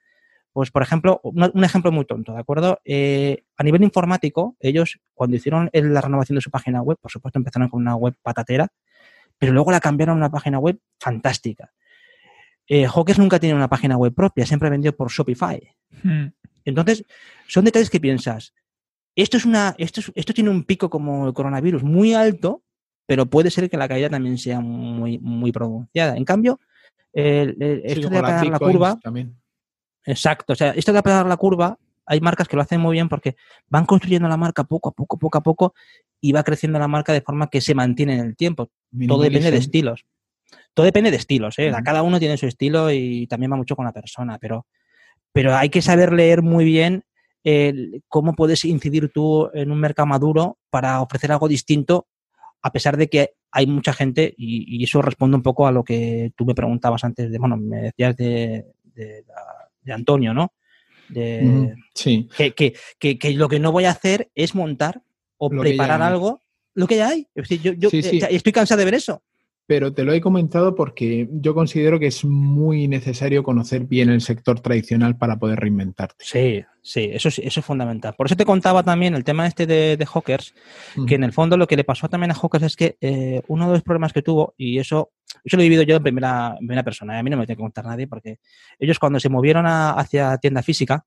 pues 0.52 0.70
por 0.70 0.82
ejemplo, 0.82 1.20
un, 1.22 1.64
ejemplo 1.64 1.90
muy 1.90 2.04
tonto, 2.04 2.34
¿de 2.34 2.40
acuerdo? 2.40 2.80
Eh, 2.84 3.44
a 3.56 3.64
nivel 3.64 3.82
informático, 3.82 4.56
ellos 4.60 5.00
cuando 5.14 5.36
hicieron 5.36 5.70
la 5.72 6.00
renovación 6.00 6.36
de 6.36 6.42
su 6.42 6.50
página 6.50 6.82
web, 6.82 6.98
por 7.00 7.10
supuesto 7.10 7.38
empezaron 7.38 7.68
con 7.68 7.80
una 7.80 7.96
web 7.96 8.14
patatera, 8.22 8.68
pero 9.38 9.52
luego 9.52 9.70
la 9.70 9.80
cambiaron 9.80 10.16
a 10.16 10.18
una 10.18 10.30
página 10.30 10.58
web 10.58 10.78
fantástica. 11.00 11.72
Eh, 12.68 12.86
nunca 13.18 13.40
tiene 13.40 13.56
una 13.56 13.68
página 13.68 13.96
web 13.96 14.14
propia, 14.14 14.46
siempre 14.46 14.70
vendió 14.70 14.94
por 14.94 15.10
Shopify. 15.10 15.60
Hmm. 16.02 16.26
Entonces, 16.64 17.04
son 17.46 17.64
detalles 17.64 17.90
que 17.90 18.00
piensas, 18.00 18.54
esto 19.14 19.36
es 19.36 19.44
una, 19.44 19.74
esto, 19.78 20.00
es, 20.00 20.12
esto 20.14 20.32
tiene 20.32 20.50
un 20.50 20.64
pico 20.64 20.88
como 20.88 21.26
el 21.26 21.34
coronavirus 21.34 21.82
muy 21.82 22.14
alto, 22.14 22.62
pero 23.06 23.26
puede 23.26 23.50
ser 23.50 23.68
que 23.68 23.76
la 23.76 23.88
caída 23.88 24.08
también 24.08 24.38
sea 24.38 24.60
muy, 24.60 25.18
muy 25.18 25.52
pronunciada. 25.52 26.16
En 26.16 26.24
cambio, 26.24 26.60
el, 27.12 27.56
el, 27.60 27.82
esto 27.84 28.08
de 28.08 28.18
aplanar 28.18 28.44
la, 28.46 28.52
la 28.52 28.58
curva. 28.58 28.98
También. 29.02 29.36
Exacto, 30.04 30.54
o 30.54 30.56
sea, 30.56 30.70
esto 30.70 30.92
de 30.92 30.98
aplanar 30.98 31.26
la 31.26 31.36
curva 31.36 31.78
hay 32.06 32.20
marcas 32.20 32.48
que 32.48 32.56
lo 32.56 32.62
hacen 32.62 32.80
muy 32.80 32.94
bien 32.94 33.08
porque 33.08 33.36
van 33.68 33.86
construyendo 33.86 34.28
la 34.28 34.36
marca 34.36 34.64
poco 34.64 34.90
a 34.90 34.92
poco, 34.92 35.18
poco 35.18 35.38
a 35.38 35.42
poco, 35.42 35.74
y 36.20 36.32
va 36.32 36.42
creciendo 36.42 36.78
la 36.78 36.88
marca 36.88 37.12
de 37.12 37.20
forma 37.20 37.48
que 37.48 37.60
se 37.60 37.74
mantiene 37.74 38.14
en 38.14 38.20
el 38.20 38.36
tiempo. 38.36 38.70
Todo 39.06 39.22
depende 39.22 39.50
de 39.50 39.58
estilos. 39.58 40.04
Todo 40.74 40.84
depende 40.84 41.10
de 41.10 41.16
estilos, 41.16 41.58
¿eh? 41.58 41.72
Cada 41.84 42.02
uno 42.02 42.18
tiene 42.18 42.36
su 42.36 42.46
estilo 42.46 42.90
y 42.90 43.26
también 43.26 43.52
va 43.52 43.56
mucho 43.56 43.76
con 43.76 43.84
la 43.84 43.92
persona, 43.92 44.38
pero, 44.38 44.66
pero 45.32 45.56
hay 45.56 45.68
que 45.68 45.82
saber 45.82 46.12
leer 46.12 46.42
muy 46.42 46.64
bien 46.64 47.04
cómo 48.08 48.34
puedes 48.34 48.64
incidir 48.64 49.10
tú 49.12 49.50
en 49.52 49.72
un 49.72 49.80
mercado 49.80 50.06
maduro 50.06 50.58
para 50.70 51.00
ofrecer 51.00 51.32
algo 51.32 51.48
distinto, 51.48 52.06
a 52.62 52.70
pesar 52.70 52.96
de 52.96 53.08
que 53.08 53.34
hay 53.50 53.66
mucha 53.66 53.92
gente, 53.92 54.32
y, 54.36 54.82
eso 54.82 55.02
responde 55.02 55.36
un 55.36 55.42
poco 55.42 55.66
a 55.66 55.72
lo 55.72 55.84
que 55.84 56.32
tú 56.36 56.44
me 56.46 56.54
preguntabas 56.54 57.04
antes, 57.04 57.30
de, 57.30 57.38
bueno, 57.38 57.56
me 57.56 57.82
decías 57.82 58.16
de, 58.16 58.66
de, 58.94 59.92
Antonio, 59.92 60.32
¿no? 60.32 60.52
De, 61.08 61.74
sí. 61.94 62.28
Que, 62.36 62.52
que, 62.52 62.74
que, 62.98 63.32
lo 63.32 63.48
que 63.48 63.58
no 63.58 63.72
voy 63.72 63.84
a 63.84 63.90
hacer 63.90 64.30
es 64.34 64.54
montar 64.54 65.02
o 65.36 65.50
preparar 65.50 66.00
algo, 66.00 66.40
lo 66.74 66.86
que 66.86 66.96
ya 66.96 67.08
hay. 67.08 67.26
yo, 67.34 67.72
yo 67.72 67.90
eh, 67.92 68.20
estoy 68.30 68.52
cansado 68.52 68.78
de 68.78 68.84
ver 68.84 68.94
eso 68.94 69.22
pero 69.66 69.92
te 69.92 70.04
lo 70.04 70.12
he 70.12 70.20
comentado 70.20 70.74
porque 70.74 71.28
yo 71.30 71.54
considero 71.54 71.98
que 71.98 72.08
es 72.08 72.24
muy 72.24 72.88
necesario 72.88 73.42
conocer 73.42 73.84
bien 73.84 74.10
el 74.10 74.20
sector 74.20 74.60
tradicional 74.60 75.16
para 75.16 75.38
poder 75.38 75.60
reinventarte. 75.60 76.24
Sí, 76.24 76.64
sí, 76.82 77.10
eso, 77.12 77.28
eso 77.28 77.60
es 77.60 77.64
fundamental. 77.64 78.14
Por 78.16 78.26
eso 78.26 78.36
te 78.36 78.44
contaba 78.44 78.82
también 78.82 79.14
el 79.14 79.24
tema 79.24 79.46
este 79.46 79.66
de, 79.66 79.96
de 79.96 80.06
Hawkers, 80.06 80.54
que 81.06 81.14
en 81.14 81.24
el 81.24 81.32
fondo 81.32 81.56
lo 81.56 81.66
que 81.66 81.76
le 81.76 81.84
pasó 81.84 82.08
también 82.08 82.32
a 82.32 82.34
Hawkers 82.34 82.64
es 82.64 82.76
que 82.76 82.96
eh, 83.00 83.40
uno 83.48 83.66
de 83.68 83.74
los 83.74 83.82
problemas 83.82 84.12
que 84.12 84.22
tuvo, 84.22 84.54
y 84.56 84.78
eso, 84.78 85.12
eso 85.44 85.56
lo 85.56 85.62
he 85.62 85.66
vivido 85.66 85.84
yo 85.84 85.96
en 85.96 86.02
primera, 86.02 86.56
primera 86.58 86.82
persona, 86.82 87.16
¿eh? 87.16 87.20
a 87.20 87.22
mí 87.22 87.30
no 87.30 87.36
me 87.36 87.46
tiene 87.46 87.56
que 87.56 87.62
contar 87.62 87.86
nadie, 87.86 88.08
porque 88.08 88.40
ellos 88.78 88.98
cuando 88.98 89.20
se 89.20 89.28
movieron 89.28 89.64
hacia 89.66 90.36
tienda 90.38 90.62
física, 90.62 91.06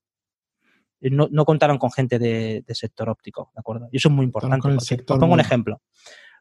eh, 1.01 1.09
no, 1.09 1.27
no, 1.29 1.43
contaron 1.43 1.77
con 1.77 1.91
gente 1.91 2.17
de, 2.17 2.63
sector 2.69 3.09
óptico, 3.09 3.51
¿de 3.53 3.59
acuerdo? 3.59 3.89
Y 3.91 3.97
eso 3.97 4.07
es 4.09 4.15
muy 4.15 4.25
importante. 4.25 4.69
pongo 5.05 5.33
un 5.33 5.39
ejemplo. 5.39 5.81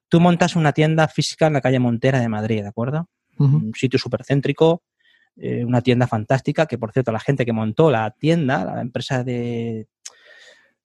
Tú 0.09 0.21
montas 0.21 0.57
una 0.57 0.73
tienda 0.73 1.09
física 1.09 1.47
en 1.47 1.55
la 1.55 1.61
calle 1.61 1.79
Montera 1.79 2.21
de 2.21 2.29
Madrid, 2.29 2.63
¿de 2.63 2.69
acuerdo? 2.69 3.09
Un 3.37 3.73
sitio 3.75 3.99
súper 3.99 4.25
céntrico, 4.25 4.83
eh, 5.37 5.65
una 5.65 5.81
tienda 5.81 6.07
fantástica, 6.07 6.67
que 6.67 6.79
por 6.79 6.93
cierto, 6.93 7.11
la 7.11 7.19
gente 7.19 7.45
que 7.45 7.53
montó 7.53 7.91
la 7.91 8.11
tienda, 8.13 8.65
la 8.65 8.81
empresa 8.81 9.25
de, 9.25 9.89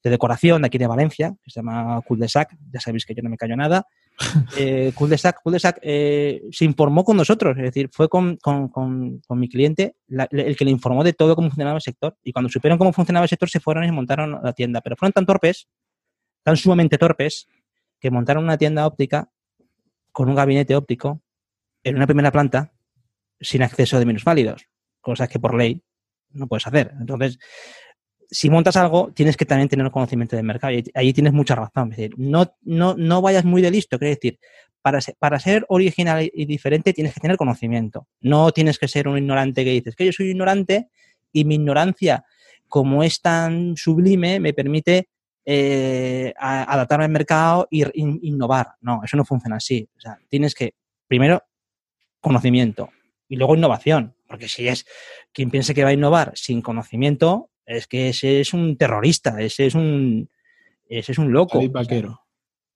decoración 0.04 0.64
de 0.64 0.68
aquí 0.68 0.80
de 0.80 0.88
Valencia, 0.88 1.36
que 1.44 1.52
se 1.52 1.60
llama 1.60 2.02
Cul 2.02 2.20
de 2.20 2.28
Sac, 2.28 2.58
ya 2.72 2.80
sabéis 2.80 3.06
que 3.06 3.14
yo 3.14 3.22
no 3.22 3.30
me 3.30 3.38
callo 3.38 3.56
nada, 3.56 3.86
eh, 4.58 4.92
Cul 4.96 5.10
de 5.10 5.20
Sac, 5.20 5.44
Cul 5.44 5.54
de 5.54 5.60
Sac 5.60 5.78
eh, 5.84 6.42
se 6.52 6.66
informó 6.66 7.04
con 7.04 7.16
nosotros, 7.16 7.56
es 7.58 7.64
decir, 7.64 7.90
fue 7.92 8.10
con, 8.10 8.40
mi 9.30 9.50
cliente 9.50 9.96
el 10.32 10.58
que 10.58 10.66
le 10.66 10.72
informó 10.72 11.04
de 11.04 11.14
todo 11.14 11.36
cómo 11.36 11.50
funcionaba 11.50 11.78
el 11.78 11.82
sector. 11.82 12.18
Y 12.24 12.34
cuando 12.34 12.50
supieron 12.50 12.80
cómo 12.80 12.92
funcionaba 12.92 13.26
el 13.26 13.30
sector, 13.30 13.50
se 13.50 13.60
fueron 13.60 13.84
y 13.84 13.92
montaron 13.92 14.40
la 14.44 14.54
tienda. 14.54 14.82
Pero 14.82 14.96
fueron 14.96 15.14
tan 15.14 15.28
torpes, 15.28 15.68
tan 16.44 16.58
sumamente 16.58 16.98
torpes, 16.98 17.48
que 18.00 18.12
montaron 18.12 18.44
una 18.44 18.58
tienda 18.58 18.86
óptica 18.86 19.30
con 20.12 20.30
un 20.30 20.36
gabinete 20.36 20.76
óptico 20.76 21.22
en 21.84 21.96
una 21.96 22.08
primera 22.08 22.32
planta 22.32 22.74
sin 23.40 23.64
acceso 23.64 24.00
de 24.00 24.06
minusválidos, 24.06 24.68
cosas 25.02 25.30
que 25.30 25.40
por 25.40 25.56
ley 25.56 25.82
no 26.32 26.48
puedes 26.48 26.68
hacer. 26.68 26.94
Entonces, 27.00 27.40
si 28.30 28.50
montas 28.50 28.76
algo, 28.76 29.12
tienes 29.14 29.38
que 29.38 29.46
también 29.46 29.70
tener 29.70 29.90
conocimiento 29.92 30.36
del 30.36 30.46
mercado. 30.46 30.74
Y 30.74 30.84
ahí 30.94 31.14
tienes 31.14 31.34
mucha 31.34 31.56
razón. 31.56 31.92
Es 31.92 31.98
decir, 31.98 32.14
no, 32.18 32.54
no, 32.62 32.96
no 32.96 33.22
vayas 33.22 33.46
muy 33.46 33.62
de 33.62 33.72
listo. 33.72 33.98
Quiere 33.98 34.16
decir, 34.16 34.40
para 34.82 35.00
para 35.18 35.40
ser 35.40 35.66
original 35.70 36.30
y 36.34 36.46
diferente 36.46 36.94
tienes 36.94 37.14
que 37.14 37.20
tener 37.20 37.38
conocimiento. 37.38 38.08
No 38.22 38.52
tienes 38.52 38.78
que 38.78 38.88
ser 38.88 39.08
un 39.08 39.18
ignorante 39.18 39.64
que 39.64 39.72
dices 39.72 39.96
que 39.96 40.06
yo 40.06 40.12
soy 40.12 40.30
ignorante 40.30 40.90
y 41.32 41.46
mi 41.46 41.56
ignorancia, 41.56 42.26
como 42.68 43.04
es 43.04 43.22
tan 43.22 43.76
sublime, 43.76 44.40
me 44.40 44.54
permite 44.54 45.10
eh, 45.52 46.32
adaptarme 46.38 47.06
al 47.06 47.12
mercado 47.12 47.68
e 47.72 47.90
innovar. 47.96 48.76
No, 48.82 49.02
eso 49.04 49.18
no 49.18 49.26
funciona 49.26 49.56
así. 49.56 49.90
O 49.98 50.00
sea, 50.00 50.20
tienes 50.30 50.54
que, 50.54 50.76
primero, 51.08 51.42
conocimiento 52.20 52.92
y 53.28 53.36
luego 53.36 53.56
innovación. 53.56 54.16
Porque 54.28 54.48
si 54.48 54.68
es 54.68 54.86
quien 55.34 55.50
piense 55.50 55.74
que 55.74 55.84
va 55.84 55.90
a 55.90 55.94
innovar 55.94 56.34
sin 56.36 56.62
conocimiento, 56.62 57.50
es 57.66 57.88
que 57.88 58.10
ese 58.10 58.42
es 58.42 58.54
un 58.54 58.78
terrorista, 58.78 59.42
ese 59.42 59.66
es 59.66 59.74
un, 59.74 60.30
ese 60.88 61.14
es 61.14 61.18
un 61.18 61.34
loco. 61.34 61.60
vaquero. 61.70 62.22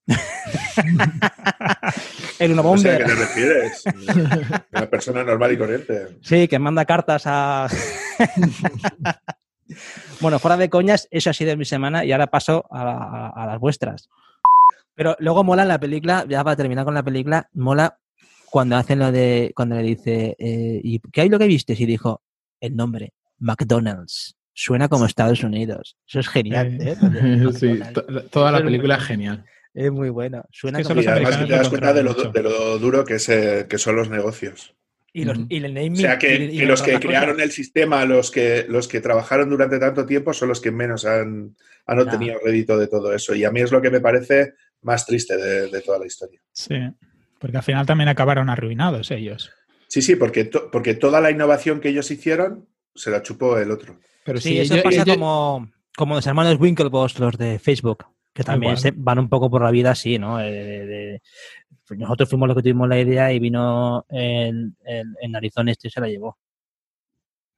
el 2.40 2.56
no 2.56 2.76
sé 2.76 2.92
a 2.92 2.98
qué 2.98 3.04
te 3.04 3.16
refieres. 3.16 3.84
Una 4.72 4.90
persona 4.90 5.24
normal 5.24 5.52
y 5.52 5.58
corriente. 5.60 6.18
Sí, 6.24 6.48
que 6.48 6.58
manda 6.58 6.86
cartas 6.86 7.22
a. 7.28 7.68
Bueno, 10.22 10.40
fuera 10.40 10.58
de 10.58 10.70
coñas, 10.70 11.08
eso 11.12 11.30
ha 11.30 11.34
sido 11.34 11.56
mi 11.58 11.66
semana 11.66 12.06
y 12.06 12.12
ahora 12.12 12.28
paso 12.28 12.66
a, 12.72 13.46
las 13.48 13.60
vuestras. 13.60 14.10
Pero 14.96 15.16
luego 15.20 15.44
mola 15.44 15.64
en 15.64 15.70
la 15.70 15.80
película, 15.80 16.26
ya 16.28 16.44
para 16.44 16.56
terminar 16.56 16.86
con 16.86 16.94
la 16.94 17.04
película, 17.04 17.50
mola 17.54 17.98
cuando 18.50 18.76
hacen 18.76 19.00
lo 19.00 19.12
de, 19.12 19.52
cuando 19.56 19.76
le 19.76 19.84
dice, 19.84 20.36
eh, 20.38 20.80
¿y 20.84 21.00
qué 21.12 21.22
hay 21.22 21.30
lo 21.30 21.40
que 21.40 21.48
viste? 21.48 21.76
Y 21.78 21.86
dijo, 21.86 22.22
el 22.60 22.76
nombre, 22.76 23.14
McDonald's. 23.40 24.36
Suena 24.56 24.88
como 24.88 25.06
Estados 25.06 25.44
Unidos. 25.44 25.98
Eso 26.08 26.20
es 26.20 26.28
genial. 26.28 26.78
¿eh? 26.80 26.96
Sí, 27.54 27.80
toda 28.30 28.52
la 28.52 28.62
película 28.62 28.96
es 28.96 29.04
genial. 29.04 29.44
Es 29.74 29.92
muy 29.92 30.10
bueno. 30.10 30.44
Suena 30.52 30.84
como... 30.84 31.02
Y 31.02 31.08
además 31.08 31.38
que 31.38 31.46
te 31.46 31.54
das 31.54 31.70
cuenta 31.70 31.94
de 31.94 32.04
lo, 32.04 32.14
duro 32.78 33.04
que, 33.04 33.16
es, 33.16 33.28
eh, 33.30 33.66
que 33.68 33.80
son 33.80 33.96
los 33.96 34.10
negocios. 34.10 34.76
Y, 35.16 35.26
los, 35.26 35.38
y 35.48 35.58
el 35.58 35.74
naming, 35.76 35.94
o 35.94 35.96
sea, 35.98 36.18
que, 36.18 36.66
los 36.66 36.82
que 36.82 37.00
crearon 37.00 37.40
el 37.40 37.52
sistema, 37.52 38.04
los 38.04 38.32
que, 38.32 38.66
los 38.68 38.88
que 38.88 39.00
trabajaron 39.00 39.48
durante 39.48 39.78
tanto 39.78 40.08
tiempo, 40.08 40.34
son 40.34 40.50
los 40.50 40.60
que 40.60 40.72
menos 40.72 41.06
han, 41.06 41.56
han 41.86 42.00
obtenido 42.00 42.40
rédito 42.44 42.80
de 42.80 42.88
todo 42.88 43.14
eso. 43.14 43.36
Y 43.36 43.44
a 43.44 43.52
mí 43.52 43.62
es 43.62 43.72
lo 43.72 43.80
que 43.80 43.92
me 43.92 44.02
parece 44.02 44.56
más 44.82 45.06
triste 45.06 45.38
de, 45.38 45.82
toda 45.82 46.00
la 46.00 46.08
historia. 46.08 46.42
Sí, 46.52 46.76
porque 47.38 47.58
al 47.58 47.64
final 47.64 47.86
también 47.86 48.10
acabaron 48.10 48.50
arruinados 48.50 49.12
ellos. 49.12 49.52
Sí, 49.88 50.02
sí, 50.02 50.16
porque, 50.16 50.46
porque 50.72 50.96
toda 50.96 51.22
la 51.22 51.30
innovación 51.30 51.80
que 51.80 51.90
ellos 51.90 52.10
hicieron 52.10 52.68
se 52.96 53.12
la 53.12 53.22
chupó 53.22 53.60
el 53.60 53.70
otro. 53.70 54.00
Pero 54.26 54.40
sí, 54.40 54.58
eso 54.58 54.82
pasa 54.82 55.06
como, 55.06 55.72
como 55.96 56.16
los 56.16 56.26
hermanos 56.26 56.60
Winklevoss, 56.60 57.20
los 57.20 57.38
de 57.38 57.60
Facebook, 57.60 58.06
que 58.34 58.44
también 58.44 58.78
se 58.78 58.92
van 58.96 59.20
un 59.20 59.30
poco 59.30 59.50
por 59.50 59.62
la 59.62 59.72
vida 59.72 59.92
así, 59.92 60.18
¿no? 60.18 60.38
de, 60.38 61.22
pues 61.88 62.00
nosotros 62.00 62.30
fuimos 62.30 62.48
los 62.48 62.58
que 62.58 62.64
tuvimos 62.64 62.90
la 62.90 63.00
idea 63.00 63.32
y 63.32 63.40
vino 63.40 64.06
en, 64.10 64.76
en, 64.86 65.36
Arizona 65.36 65.72
este 65.72 65.90
se 65.90 66.02
la 66.02 66.08
llevó. 66.08 66.38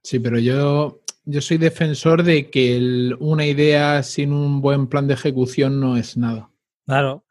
Sí, 0.03 0.19
pero 0.19 0.37
yo, 0.39 1.01
yo 1.23 1.41
soy 1.41 1.57
defensor 1.57 2.23
de 2.23 2.49
que 2.49 3.15
una 3.19 3.45
idea 3.45 4.03
sin 4.03 4.33
un 4.33 4.61
buen 4.61 4.87
plan 4.87 5.07
de 5.07 5.13
ejecución 5.13 5.79
no 5.79 5.97
es 5.97 6.17
nada. 6.17 6.49
Claro. 6.85 7.23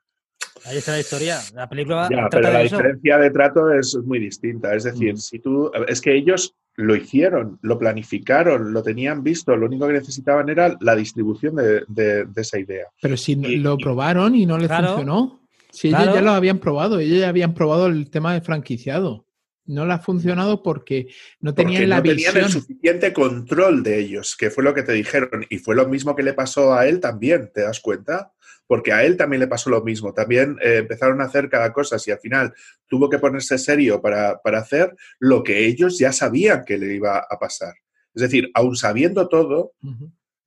Ahí 0.65 0.79
está 0.79 0.93
la 0.93 1.01
historia. 1.01 1.41
La 1.53 1.69
película. 1.69 2.09
Ya, 2.11 2.29
pero 2.31 2.51
la 2.51 2.61
diferencia 2.61 3.19
de 3.19 3.31
trato 3.31 3.71
es 3.73 3.95
muy 3.97 4.19
distinta. 4.19 4.75
Es 4.75 4.85
decir, 4.85 5.15
mm. 5.15 5.19
si 5.19 5.39
tú. 5.39 5.71
Es 5.87 6.01
que 6.01 6.15
ellos 6.15 6.57
lo 6.77 6.97
hicieron, 6.97 7.59
lo 7.63 7.79
planificaron, 7.79 8.73
lo 8.73 8.83
tenían 8.83 9.23
visto. 9.23 9.57
Lo 9.57 9.67
único 9.67 9.87
que 9.87 9.95
necesitaban 9.95 10.49
era 10.49 10.77
la 10.81 10.97
distribución 10.97 11.57
de, 11.57 12.27
esa 12.37 12.59
idea. 12.59 12.87
Pero 13.01 13.17
si 13.17 13.37
lo 13.37 13.77
probaron 13.77 14.35
y 14.35 14.47
no 14.47 14.59
les 14.59 14.69
funcionó. 14.69 15.41
Sí, 15.71 15.89
ellos 15.89 16.15
ya 16.15 16.23
lo 16.23 16.31
habían 16.31 16.59
probado, 16.59 17.01
ellos 17.01 17.19
ya 17.19 17.29
habían 17.29 17.53
probado 17.53 17.87
el 17.87 18.09
tema 18.09 18.33
de 18.33 18.41
franquiciado. 18.41 19.25
No 19.67 19.87
le 19.87 19.95
ha 19.95 19.99
funcionado 19.99 20.63
porque 20.63 21.09
no 21.41 21.55
tenían 21.55 21.89
la 21.89 21.97
no 21.97 22.03
tenían 22.03 22.37
el 22.37 22.49
suficiente 22.51 23.13
control 23.13 23.83
de 23.83 23.99
ellos, 23.99 24.37
que 24.37 24.51
fue 24.51 24.63
lo 24.63 24.75
que 24.75 24.83
te 24.83 24.93
dijeron. 24.93 25.47
Y 25.49 25.59
fue 25.59 25.75
lo 25.75 25.89
mismo 25.89 26.15
que 26.15 26.23
le 26.23 26.35
pasó 26.35 26.75
a 26.75 26.87
él 26.87 27.01
también, 27.01 27.51
¿te 27.53 27.63
das 27.63 27.81
cuenta? 27.81 28.33
Porque 28.67 28.93
a 28.93 29.05
él 29.05 29.17
también 29.17 29.41
le 29.41 29.47
pasó 29.47 29.71
lo 29.71 29.83
mismo. 29.83 30.13
También 30.13 30.59
eh, 30.63 30.79
empezaron 30.79 31.21
a 31.21 31.25
hacer 31.25 31.49
cada 31.49 31.73
cosa 31.73 31.97
y 32.07 32.11
al 32.11 32.19
final 32.19 32.53
tuvo 32.87 33.09
que 33.09 33.19
ponerse 33.19 33.57
serio 33.57 34.03
para, 34.03 34.41
hacer 34.45 34.95
lo 35.19 35.43
que 35.43 35.67
ellos 35.67 35.99
ya 35.99 36.13
sabían 36.13 36.65
que 36.65 36.77
le 36.77 36.95
iba 36.95 37.19
a 37.19 37.39
pasar. 37.39 37.75
Es 38.15 38.23
decir, 38.23 38.51
aun 38.55 38.77
sabiendo 38.77 39.29
todo, 39.29 39.73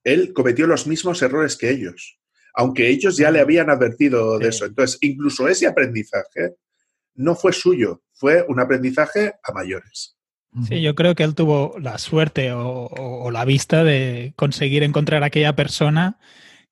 él 0.03 0.31
cometió 0.33 0.67
los 0.67 0.87
mismos 0.87 1.21
errores 1.21 1.57
que 1.57 1.69
ellos 1.69 2.19
aunque 2.59 2.89
ellos 2.89 3.15
ya 3.15 3.29
le 3.29 3.39
habían 3.39 3.69
advertido 3.69 4.39
de 4.39 4.47
eso. 4.47 4.65
Entonces, 4.65 4.97
incluso 5.01 5.47
ese 5.47 5.67
aprendizaje 5.67 6.55
no 7.17 7.35
fue 7.35 7.51
suyo, 7.51 8.01
fue 8.13 8.45
un 8.47 8.59
aprendizaje 8.59 9.33
a 9.43 9.51
mayores. 9.51 10.15
Sí, 10.67 10.81
yo 10.81 10.95
creo 10.95 11.13
que 11.13 11.23
él 11.23 11.35
tuvo 11.35 11.75
la 11.79 11.97
suerte 11.97 12.51
o, 12.53 13.29
la 13.31 13.45
vista 13.45 13.83
de 13.83 14.33
conseguir 14.35 14.81
encontrar 14.81 15.21
a 15.21 15.27
aquella 15.27 15.55
persona 15.55 16.17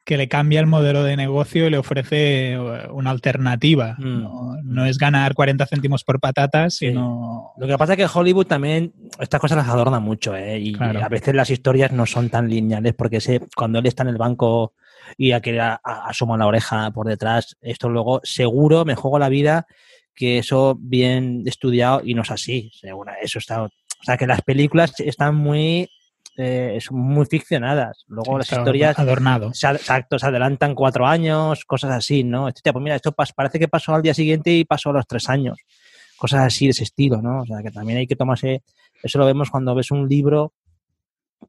que 0.04 0.18
le 0.18 0.28
cambia 0.28 0.60
el 0.60 0.68
modelo 0.68 1.04
de 1.04 1.18
negocio 1.18 1.66
y 1.66 1.70
le 1.72 1.78
ofrece 1.78 2.54
eh, 2.54 2.60
una 2.92 3.10
alternativa. 3.10 3.96
Mm. 3.98 4.64
No, 4.64 4.86
es 4.86 4.98
ganar 4.98 5.34
40 5.34 5.66
céntimos 5.66 6.04
por 6.04 6.20
patatas, 6.20 6.76
sino... 6.76 7.54
Lo 7.58 7.68
que 7.68 7.78
pasa 7.78 7.94
es 7.94 7.98
que 7.98 8.20
Hollywood 8.20 8.46
también 8.46 8.94
estas 9.20 9.42
cosas 9.42 9.58
las 9.58 9.68
adorna 9.68 10.00
mucho, 10.00 10.36
¿eh? 10.36 10.60
y 10.60 10.76
a 10.80 11.10
veces 11.10 11.34
las 11.34 11.50
historias 11.50 11.92
no 11.92 12.06
son 12.06 12.30
tan 12.30 12.50
lineales, 12.50 12.94
porque 12.94 13.20
sé, 13.20 13.42
cuando 13.56 13.80
él 13.80 13.88
está 13.88 14.04
en 14.04 14.10
el 14.10 14.18
banco 14.18 14.74
y 15.18 15.32
a 15.32 15.42
que 15.42 15.60
asoma 15.84 16.38
la 16.38 16.48
oreja 16.48 16.92
por 16.92 17.08
detrás. 17.08 17.58
Esto 17.62 17.90
luego 17.90 18.22
seguro 18.24 18.86
me 18.86 18.96
juego 18.96 19.20
la 19.20 19.30
vida 19.30 19.68
que 20.16 20.38
eso 20.38 20.78
bien 20.80 21.44
estudiado 21.46 22.02
y 22.04 22.14
no 22.14 22.22
es 22.22 22.32
así. 22.32 22.72
Seguro, 22.74 23.12
eso 23.22 23.40
está. 23.40 23.64
O 23.64 23.70
sea, 24.04 24.18
que 24.18 24.28
las 24.28 24.42
películas 24.42 24.94
están 25.00 25.36
muy 25.36 25.90
eh, 26.38 26.80
son 26.82 27.00
muy 27.00 27.26
ficcionadas. 27.26 28.04
Luego 28.08 28.38
las 28.38 28.52
historias 28.52 29.00
Adornado. 29.00 29.54
se, 29.54 29.68
exacto, 29.70 30.20
se 30.20 30.28
adelantan 30.28 30.76
cuatro 30.76 31.08
años, 31.08 31.64
cosas 31.64 31.92
así, 31.92 32.24
¿no? 32.24 32.46
Hostia, 32.46 32.74
pues 32.74 32.84
mira, 32.84 32.96
esto 32.96 33.14
parece 33.14 33.58
que 33.58 33.68
pasó 33.68 33.96
al 33.96 34.02
día 34.02 34.14
siguiente 34.14 34.52
y 34.52 34.66
pasó 34.66 34.90
a 34.90 34.94
los 34.94 35.08
tres 35.08 35.30
años. 35.30 35.58
Cosas 36.18 36.42
así 36.42 36.66
de 36.66 36.72
ese 36.72 36.84
estilo, 36.84 37.22
¿no? 37.22 37.42
O 37.42 37.46
sea, 37.46 37.62
que 37.64 37.72
también 37.72 38.00
hay 38.00 38.08
que 38.08 38.16
tomarse. 38.16 38.64
Eso 39.02 39.18
lo 39.18 39.26
vemos 39.26 39.50
cuando 39.50 39.76
ves 39.76 39.92
un 39.92 40.08
libro. 40.08 40.54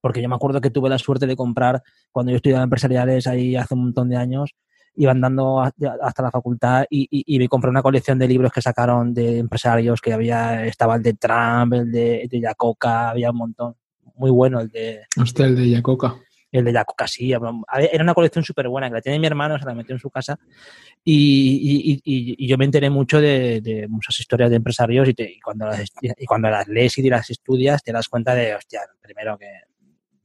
Porque 0.01 0.21
yo 0.21 0.29
me 0.29 0.35
acuerdo 0.35 0.61
que 0.61 0.71
tuve 0.71 0.89
la 0.89 0.99
suerte 0.99 1.27
de 1.27 1.37
comprar, 1.37 1.83
cuando 2.13 2.31
yo 2.31 2.37
estudiaba 2.37 2.63
empresariales 2.63 3.27
ahí 3.27 3.57
hace 3.57 3.75
un 3.75 3.85
montón 3.85 4.09
de 4.09 4.17
años, 4.17 4.55
iba 4.97 5.13
andando 5.13 5.61
a- 5.61 5.73
hasta 6.03 6.23
la 6.23 6.31
facultad 6.31 6.85
y, 6.91 7.03
y- 7.11 7.35
y 7.35 7.39
me 7.39 7.49
compré 7.49 7.71
una 7.71 7.83
colección 7.83 8.19
de 8.19 8.29
libros 8.29 8.53
que 8.53 8.63
sacaron 8.63 9.13
de 9.15 9.39
empresarios, 9.39 10.01
que 10.01 10.13
había, 10.13 10.65
estaba 10.67 10.97
el 10.97 11.03
de 11.03 11.15
Trump, 11.15 11.73
el 11.75 11.93
de, 11.93 12.27
de 12.31 12.41
Yacoca, 12.41 13.11
había 13.11 13.31
un 13.31 13.37
montón. 13.39 13.75
Muy 14.17 14.31
bueno 14.31 14.61
el 14.61 14.69
de, 14.69 15.03
Hostia, 15.21 15.45
el 15.47 15.57
de 15.57 15.69
Yacoca. 15.71 16.17
el 16.51 16.65
de 16.65 16.73
Yacoca, 16.73 17.07
sí. 17.07 17.31
Era 17.33 18.03
una 18.03 18.15
colección 18.15 18.43
súper 18.45 18.69
buena, 18.69 18.89
que 18.89 18.95
la 18.95 19.03
tiene 19.03 19.19
mi 19.19 19.27
hermano, 19.27 19.59
se 19.59 19.67
la 19.67 19.75
metió 19.75 19.95
en 19.95 19.99
su 20.01 20.09
casa. 20.11 20.39
Y, 21.05 22.01
y- 22.05 22.47
yo 22.49 22.57
me 22.59 22.65
enteré 22.65 22.91
mucho 22.91 23.21
de, 23.21 23.61
de 23.61 23.87
muchas 23.89 24.19
historias 24.19 24.51
de 24.51 24.57
empresarios 24.57 25.09
y, 25.09 25.15
te- 25.15 25.31
y 25.31 25.39
cuando 25.41 25.67
las, 25.67 25.85
y 26.01 26.25
cuando 26.25 26.49
las 26.49 26.67
lees 26.67 26.97
y 26.99 27.09
las 27.09 27.29
estudias 27.31 27.83
te 27.83 27.93
das 27.93 28.09
cuenta 28.09 28.35
de, 28.35 28.55
hostia, 28.55 28.81
primero 29.03 29.37
que 29.39 29.47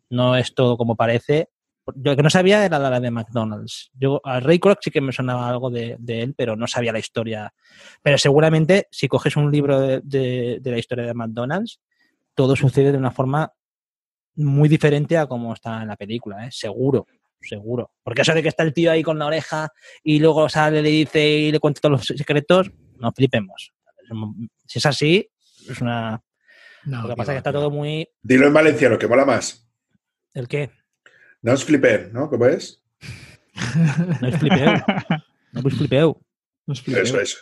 no 0.10 0.36
es 0.36 0.54
todo 0.56 0.78
como 0.78 0.96
parece. 0.96 1.50
Yo 1.96 2.16
que 2.16 2.22
no 2.24 2.30
sabía 2.30 2.64
era 2.64 2.78
la 2.80 3.00
de 3.00 3.12
McDonald's. 3.12 3.92
Yo 3.96 4.22
a 4.24 4.40
Ray 4.40 4.60
Kroc 4.60 4.80
sí 4.82 4.92
que 4.92 5.02
me 5.02 5.12
sonaba 5.12 5.50
algo 5.50 5.70
de, 5.70 5.96
de 6.00 6.22
él, 6.22 6.34
pero 6.38 6.56
no 6.56 6.68
sabía 6.68 6.92
la 6.94 7.00
historia. 7.00 7.54
Pero 8.02 8.18
seguramente 8.18 8.88
si 8.92 9.08
coges 9.08 9.36
un 9.36 9.52
libro 9.52 9.80
de, 9.80 10.00
de- 10.04 10.60
de 10.62 10.72
la 10.72 10.78
historia 10.78 11.06
de 11.06 11.14
McDonald's, 11.14 11.80
todo 12.36 12.56
sucede 12.56 12.92
de 12.92 12.98
una 12.98 13.12
forma 13.12 13.52
muy 14.36 14.70
diferente 14.70 15.18
a 15.18 15.26
como 15.28 15.54
está 15.54 15.82
en 15.82 15.88
la 15.90 15.96
película, 15.98 16.46
¿eh? 16.46 16.50
seguro, 16.52 17.06
seguro. 17.42 17.92
Porque 18.04 18.22
eso 18.22 18.34
de 18.34 18.42
que 18.44 18.50
está 18.50 18.64
el 18.64 18.74
tío 18.74 18.92
ahí 18.92 19.04
con 19.04 19.20
la 19.20 19.26
oreja 19.26 19.70
y 20.04 20.20
luego 20.20 20.48
sale, 20.50 20.82
le 20.82 20.90
dice 20.90 21.28
y 21.28 21.52
le 21.52 21.60
cuenta 21.60 21.82
todos 21.82 22.08
los 22.10 22.18
secretos, 22.18 22.72
no 22.98 23.12
flipemos. 23.12 23.74
Si 24.66 24.80
es 24.80 24.86
así, 24.86 25.28
es 25.70 25.82
una... 25.82 26.22
No, 26.86 27.02
Lo 27.04 27.10
que 27.10 27.16
pasa 27.16 27.32
es 27.32 27.36
que 27.36 27.38
está 27.40 27.52
todo 27.52 27.70
muy... 27.72 28.08
Dilo 28.22 28.48
en 28.48 28.54
valenciano, 28.54 28.98
que 28.98 29.08
mola 29.08 29.26
más. 29.26 29.68
¿El 30.34 30.48
qué? 30.48 30.72
No 31.42 31.54
os 31.54 31.64
flipen, 31.66 32.12
¿no? 32.14 32.30
¿Cómo 32.30 32.46
es? 32.46 32.82
No 34.22 34.28
es 34.28 34.38
flipeu. 34.38 34.74
No 35.54 35.62
es 35.68 35.76
flipeu. 35.76 36.22
No. 36.68 36.74
Eso 36.74 37.20
es. 37.20 37.38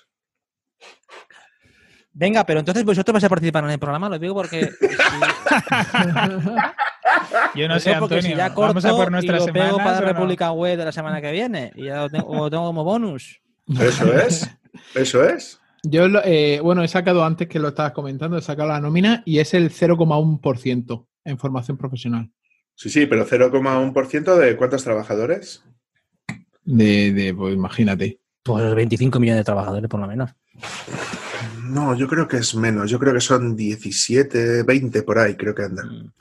Venga, 2.11 2.45
pero 2.45 2.59
entonces 2.59 2.83
vosotros 2.83 3.13
vais 3.13 3.23
a 3.23 3.29
participar 3.29 3.63
en 3.65 3.69
el 3.71 3.79
programa, 3.79 4.09
lo 4.09 4.17
digo 4.19 4.33
porque... 4.33 4.69
Yo 7.55 7.67
no 7.67 7.79
sé, 7.79 7.93
Antonio. 7.93 8.21
si 8.21 8.35
ya 8.35 8.53
corto 8.53 8.67
Vamos 8.73 8.85
a 8.85 8.91
por 8.91 9.07
y 9.07 9.11
nuestras 9.11 9.45
lo 9.45 9.53
pego 9.53 9.65
semanas. 9.77 9.85
para 9.85 9.97
¿o 9.97 10.01
no? 10.01 10.07
República 10.07 10.51
Web 10.51 10.77
de 10.77 10.85
la 10.85 10.91
semana 10.91 11.21
que 11.21 11.31
viene 11.31 11.71
y 11.75 11.85
ya 11.85 12.01
lo 12.01 12.09
tengo, 12.09 12.35
lo 12.35 12.49
tengo 12.49 12.65
como 12.65 12.83
bonus. 12.83 13.41
Eso 13.79 14.13
es. 14.13 14.49
Eso 14.95 15.23
es. 15.23 15.59
Yo, 15.83 16.07
lo- 16.07 16.21
eh, 16.25 16.59
bueno, 16.61 16.83
he 16.83 16.87
sacado 16.87 17.23
antes 17.23 17.47
que 17.47 17.59
lo 17.59 17.69
estabas 17.69 17.93
comentando, 17.93 18.37
he 18.37 18.41
sacado 18.41 18.69
la 18.69 18.81
nómina 18.81 19.23
y 19.25 19.39
es 19.39 19.53
el 19.53 19.71
0,1% 19.71 21.05
en 21.25 21.37
formación 21.37 21.77
profesional. 21.77 22.31
Sí, 22.79 22.89
sí, 22.89 23.07
pero 23.07 23.27
0,1% 23.27 24.37
de 24.37 24.55
cuántos 24.55 24.85
trabajadores? 24.85 25.61
De, 26.63 27.11
de, 27.11 27.33
pues 27.33 27.53
imagínate. 27.53 28.21
Pues 28.41 28.73
25 28.73 29.19
millones 29.19 29.41
de 29.41 29.43
trabajadores 29.43 29.89
por 29.89 29.99
lo 29.99 30.07
menos. 30.07 30.31
No, 31.65 31.93
yo 31.97 32.07
creo 32.07 32.25
que 32.25 32.37
es 32.37 32.55
menos. 32.55 32.89
Yo 32.89 32.97
creo 32.97 33.13
que 33.13 33.19
son 33.19 33.53
17, 33.53 34.63
20 34.63 35.03
por 35.03 35.19
ahí, 35.19 35.35
creo 35.35 35.53
que 35.53 35.63
andan. 35.63 35.89
Mm. 35.89 36.13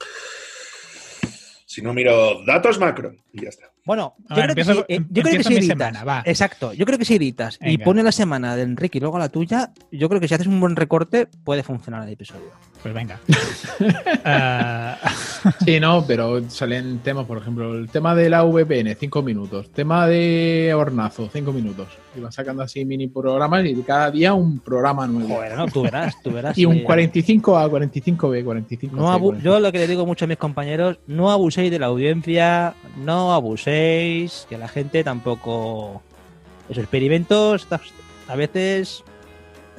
Si 1.64 1.80
no 1.80 1.94
miro 1.94 2.44
datos 2.44 2.80
macro 2.80 3.14
y 3.32 3.42
ya 3.42 3.50
está. 3.50 3.70
Bueno, 3.88 4.14
A 4.28 4.34
yo 4.34 4.42
ver, 4.42 4.44
creo 4.44 4.54
que 4.54 4.60
empiezo- 4.60 4.80
sí, 4.86 4.94
eh, 4.94 5.00
yo 5.08 5.22
creo 5.22 5.36
que 5.38 5.42
si 5.44 5.48
mi 5.48 5.56
editas, 5.60 5.78
semana, 5.78 6.04
va. 6.04 6.22
exacto, 6.26 6.74
yo 6.74 6.84
creo 6.84 6.98
que 6.98 7.06
si 7.06 7.14
editas 7.16 7.58
y 7.64 7.78
pones 7.78 8.04
la 8.04 8.12
semana 8.12 8.54
de 8.54 8.62
Enrique 8.62 8.98
y 8.98 9.00
luego 9.00 9.18
la 9.18 9.30
tuya, 9.30 9.72
yo 9.90 10.08
creo 10.10 10.20
que 10.20 10.28
si 10.28 10.34
haces 10.34 10.46
un 10.46 10.60
buen 10.60 10.76
recorte 10.76 11.26
puede 11.42 11.62
funcionar 11.62 12.02
el 12.06 12.12
episodio. 12.12 12.50
Pues 12.82 12.94
venga. 12.94 13.18
Ah, 14.24 14.96
Sí, 15.64 15.78
no, 15.80 16.04
pero 16.06 16.48
salen 16.50 16.98
temas, 16.98 17.24
por 17.26 17.38
ejemplo, 17.38 17.74
el 17.78 17.88
tema 17.88 18.14
de 18.14 18.28
la 18.28 18.42
VPN, 18.44 18.94
5 18.98 19.22
minutos. 19.22 19.70
Tema 19.72 20.06
de 20.06 20.72
hornazo, 20.76 21.28
5 21.32 21.52
minutos. 21.52 21.86
Y 22.16 22.20
vas 22.20 22.34
sacando 22.34 22.62
así 22.62 22.84
mini 22.84 23.06
programas 23.08 23.64
y 23.64 23.74
cada 23.82 24.10
día 24.10 24.34
un 24.34 24.58
programa 24.58 25.06
nuevo. 25.06 25.36
Joder, 25.36 25.56
no, 25.56 25.66
tú 25.68 25.82
verás, 25.82 26.14
tú 26.22 26.32
verás. 26.32 26.58
y 26.58 26.66
un 26.66 26.76
eh, 26.78 26.82
45 26.84 27.56
a 27.56 27.68
45B, 27.70 28.44
45 28.44 28.96
no 28.96 29.02
C, 29.02 29.08
abu- 29.08 29.26
45. 29.28 29.44
yo 29.44 29.60
lo 29.60 29.72
que 29.72 29.78
le 29.78 29.86
digo 29.86 30.04
mucho 30.06 30.24
a 30.24 30.28
mis 30.28 30.36
compañeros, 30.38 30.98
no 31.06 31.30
abuséis 31.30 31.70
de 31.70 31.78
la 31.78 31.86
audiencia, 31.86 32.74
no 33.04 33.32
abuséis, 33.32 33.77
que 34.48 34.58
la 34.58 34.68
gente 34.68 35.04
tampoco... 35.04 36.02
Esos 36.68 36.82
experimentos 36.82 37.66
a 38.28 38.36
veces... 38.36 39.02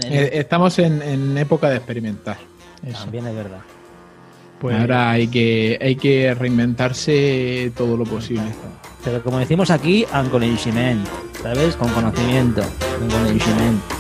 eh, 0.04 0.30
estamos 0.34 0.80
en, 0.80 1.02
en 1.02 1.38
época 1.38 1.70
de 1.70 1.78
experimentar. 1.78 2.38
eso. 2.86 3.02
también 3.02 3.28
es 3.28 3.36
verdad. 3.36 3.62
Pues, 4.60 4.80
Ahora 4.80 5.12
hay 5.12 5.28
que, 5.28 5.78
hay 5.82 5.96
que 5.96 6.34
reinventarse 6.34 7.72
todo 7.78 7.96
lo 7.96 8.04
posible. 8.06 8.52
Pero 9.04 9.24
como 9.24 9.40
decimos 9.40 9.72
aquí, 9.72 10.04
con 10.12 10.30
conocimiento, 10.30 11.10
¿sabes? 11.42 11.76
Con 11.76 11.90
conocimiento, 11.90 12.62
con 13.00 13.10
conocimiento. 13.10 13.99